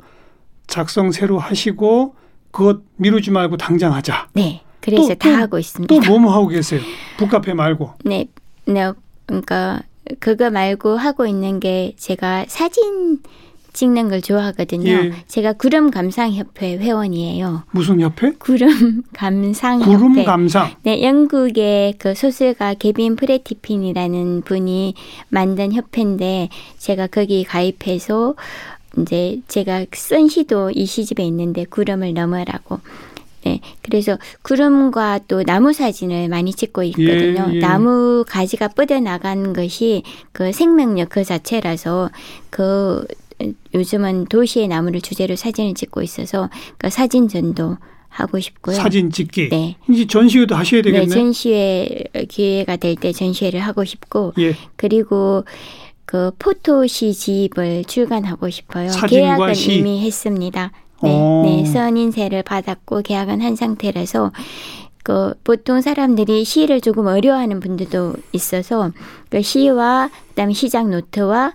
작성 0.68 1.10
새로 1.10 1.38
하시고 1.40 2.14
그것 2.52 2.82
미루지 2.96 3.32
말고 3.32 3.56
당장 3.56 3.92
하자. 3.92 4.28
네, 4.34 4.62
그래서 4.80 5.08
또, 5.08 5.14
다 5.16 5.30
또, 5.30 5.36
하고 5.36 5.58
있습니다. 5.58 5.92
또 5.92 6.00
뭐뭐 6.00 6.32
하고 6.32 6.46
계세요? 6.46 6.80
북카페 7.18 7.54
말고. 7.54 7.94
네, 8.04 8.28
네, 8.66 8.92
그러니까 9.26 9.82
그거 10.20 10.50
말고 10.50 10.96
하고 10.96 11.26
있는 11.26 11.58
게 11.58 11.94
제가 11.98 12.44
사진 12.46 13.18
찍는 13.74 14.08
걸 14.08 14.22
좋아하거든요. 14.22 14.88
예. 14.90 15.12
제가 15.28 15.52
구름 15.52 15.90
감상 15.90 16.32
협회 16.32 16.78
회원이에요. 16.78 17.64
무슨 17.72 18.00
협회? 18.00 18.32
구름 18.38 19.02
감상 19.12 19.80
협회. 19.82 19.96
구름 19.96 20.24
감상. 20.24 20.70
네, 20.84 21.02
영국의 21.02 21.94
그 21.98 22.14
소설가 22.14 22.72
개빈 22.74 23.16
프레티핀이라는 23.16 24.42
분이 24.42 24.94
만든 25.28 25.72
협회인데 25.72 26.48
제가 26.78 27.08
거기 27.08 27.44
가입해서 27.44 28.34
이제 28.98 29.40
제가 29.48 29.86
쓴 29.92 30.28
시도 30.28 30.70
이 30.70 30.86
시집에 30.86 31.24
있는데 31.24 31.64
구름을 31.64 32.14
넘어라고 32.14 32.78
네. 33.44 33.60
그래서 33.82 34.16
구름과 34.42 35.20
또 35.28 35.42
나무 35.42 35.72
사진을 35.72 36.28
많이 36.28 36.52
찍고 36.54 36.82
있거든요. 36.84 37.46
예, 37.50 37.56
예. 37.56 37.58
나무 37.58 38.24
가지가 38.26 38.68
뻗어나간 38.68 39.52
것이 39.52 40.02
그 40.32 40.50
생명력 40.52 41.10
그 41.10 41.24
자체라서 41.24 42.10
그 42.48 43.06
요즘은 43.74 44.26
도시의 44.26 44.68
나무를 44.68 45.00
주제로 45.00 45.36
사진을 45.36 45.74
찍고 45.74 46.02
있어서 46.02 46.50
그 46.78 46.90
사진 46.90 47.28
전도 47.28 47.76
하고 48.08 48.38
싶고요. 48.38 48.76
사진 48.76 49.10
찍기. 49.10 49.48
네. 49.48 49.76
이제 49.88 50.06
전시회도 50.06 50.54
하셔야 50.54 50.82
네, 50.82 50.90
되겠네. 50.92 51.06
네, 51.06 51.10
전시회 51.14 52.04
기회가 52.28 52.76
될 52.76 52.94
때 52.94 53.10
전시회를 53.12 53.58
하고 53.60 53.84
싶고, 53.84 54.34
예. 54.38 54.54
그리고 54.76 55.44
그 56.06 56.30
포토시 56.38 57.12
집을 57.12 57.84
출간하고 57.86 58.50
싶어요. 58.50 58.90
계약은 59.08 59.54
시. 59.54 59.78
이미 59.78 60.00
했습니다. 60.06 60.70
네, 61.02 61.10
오. 61.10 61.42
네, 61.44 61.64
선인세를 61.64 62.44
받았고 62.44 63.02
계약은 63.02 63.40
한 63.40 63.56
상태라서 63.56 64.30
그 65.02 65.34
보통 65.42 65.80
사람들이 65.80 66.44
시를 66.44 66.80
조금 66.80 67.06
어려워하는 67.08 67.58
분들도 67.60 68.14
있어서 68.32 68.92
그 69.28 69.42
시와 69.42 70.08
그다음에 70.30 70.54
시작 70.54 70.88
노트와 70.88 71.52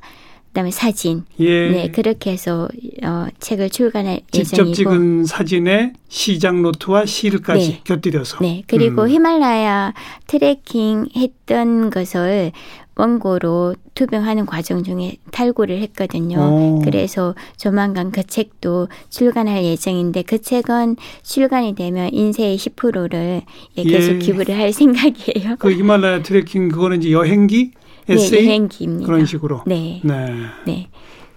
그다음에 0.50 0.72
사진. 0.72 1.24
예. 1.40 1.70
네, 1.70 1.92
그렇게 1.92 2.32
해서 2.32 2.68
어, 3.04 3.28
책을 3.40 3.70
출간할 3.70 4.22
직접 4.32 4.66
예정이고. 4.66 4.74
직접 4.74 4.92
찍은 4.92 5.26
사진에 5.26 5.94
시작 6.08 6.60
노트와 6.60 7.06
시를까지 7.06 7.68
네. 7.70 7.82
곁들여서. 7.84 8.40
네. 8.42 8.64
그리고 8.68 9.04
음. 9.04 9.10
히말라야 9.10 9.94
트레킹 10.28 11.10
했던 11.16 11.90
것을 11.90 12.52
원고로 12.96 13.76
투병하는 13.96 14.46
과정 14.46 14.84
중에 14.84 15.16
탈고를 15.32 15.82
했거든요. 15.84 16.40
오. 16.40 16.82
그래서 16.84 17.34
조만간 17.56 18.12
그 18.12 18.24
책도 18.24 18.90
출간할 19.10 19.64
예정인데 19.64 20.24
그 20.24 20.42
책은 20.42 20.98
출간이 21.24 21.76
되면 21.76 22.10
인쇄의 22.12 22.58
10%를 22.58 23.42
예, 23.78 23.84
계속 23.84 24.16
예. 24.16 24.20
기부를 24.20 24.58
할 24.58 24.74
생각이에요. 24.74 25.56
그 25.60 25.72
히말라야 25.72 26.24
트레킹 26.24 26.70
그거는 26.70 27.00
이제 27.00 27.12
여행기? 27.12 27.72
에세이? 28.10 28.42
네, 28.42 28.48
여행기입니다. 28.48 29.06
그런 29.06 29.26
식으로. 29.26 29.64
네. 29.66 30.02
네. 30.04 30.36
네. 30.66 30.90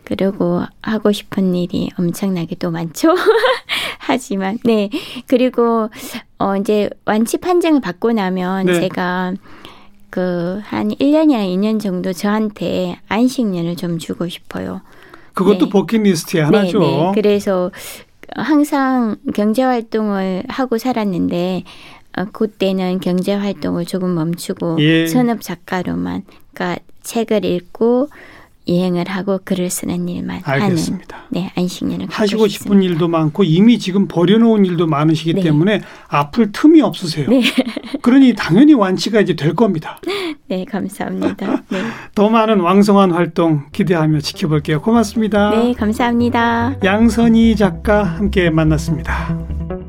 그리고 0.05 0.63
하고 0.83 1.13
싶은 1.13 1.55
일이 1.55 1.91
엄청나게 1.99 2.57
또 2.57 2.71
많죠. 2.71 3.15
하지만 3.99 4.59
네. 4.65 4.91
그리고 5.27 5.89
어 6.39 6.57
이제 6.57 6.91
완치 7.05 7.39
판정을 7.39 7.81
받고 7.81 8.13
나면 8.13 8.67
네. 8.67 8.81
제가 8.81 9.35
그 10.11 10.61
한 10.65 10.89
1년이나 10.89 11.47
2년 11.47 11.81
정도 11.81 12.13
저한테 12.13 12.99
안식년을 13.09 13.77
좀 13.77 13.99
주고 13.99 14.29
싶어요. 14.29 14.83
그것도 15.35 15.67
네. 15.67 15.71
버킷리스트의 15.71 16.45
하나죠. 16.45 16.79
네, 16.81 16.87
네. 16.87 17.13
그래서 17.15 17.71
항상 18.35 19.17
경제 19.35 19.63
활동을 19.63 20.45
하고 20.49 20.79
살았는데 20.79 21.65
어, 22.17 22.25
그때는 22.33 23.01
경제 23.01 23.35
활동을 23.35 23.87
조금 23.87 24.15
멈추고 24.15 24.77
예. 24.81 25.07
전업 25.07 25.41
작가로만 25.41 26.25
그러니까 26.53 26.83
책을 27.03 27.45
읽고 27.45 28.09
여행을 28.69 29.09
하고 29.09 29.41
글을 29.45 29.71
쓰는 29.71 30.09
일만 30.09 30.43
알겠습니다. 30.45 31.17
하는 31.17 31.29
네, 31.31 31.53
안식년을 31.57 32.07
하시고 32.09 32.47
싶은 32.47 32.65
싶습니다. 32.65 32.93
일도 32.93 33.09
많고 33.09 33.43
이미 33.43 33.79
지금 33.79 34.07
버려놓은 34.07 34.65
일도 34.65 34.87
많으시기 34.87 35.35
네. 35.35 35.43
때문에 35.43 35.81
아플 36.09 36.53
틈이 36.53 36.81
없으세요. 36.81 37.29
네. 37.29 37.43
그러니 38.03 38.35
당연히 38.35 38.75
완치가 38.75 39.21
이제 39.21 39.35
될 39.35 39.55
겁니다. 39.55 39.99
네, 40.47 40.65
감사합니다. 40.65 41.63
네. 41.71 41.83
더 42.15 42.29
많은 42.29 42.61
왕성한 42.61 43.11
활동 43.11 43.65
기대하며 43.73 44.21
지켜볼게요. 44.21 44.81
고맙습니다. 44.81 45.51
네, 45.51 45.73
감사합니다. 45.73 46.77
양선희 46.85 47.57
작가 47.57 48.05
함께 48.05 48.51
만났습니다. 48.51 49.82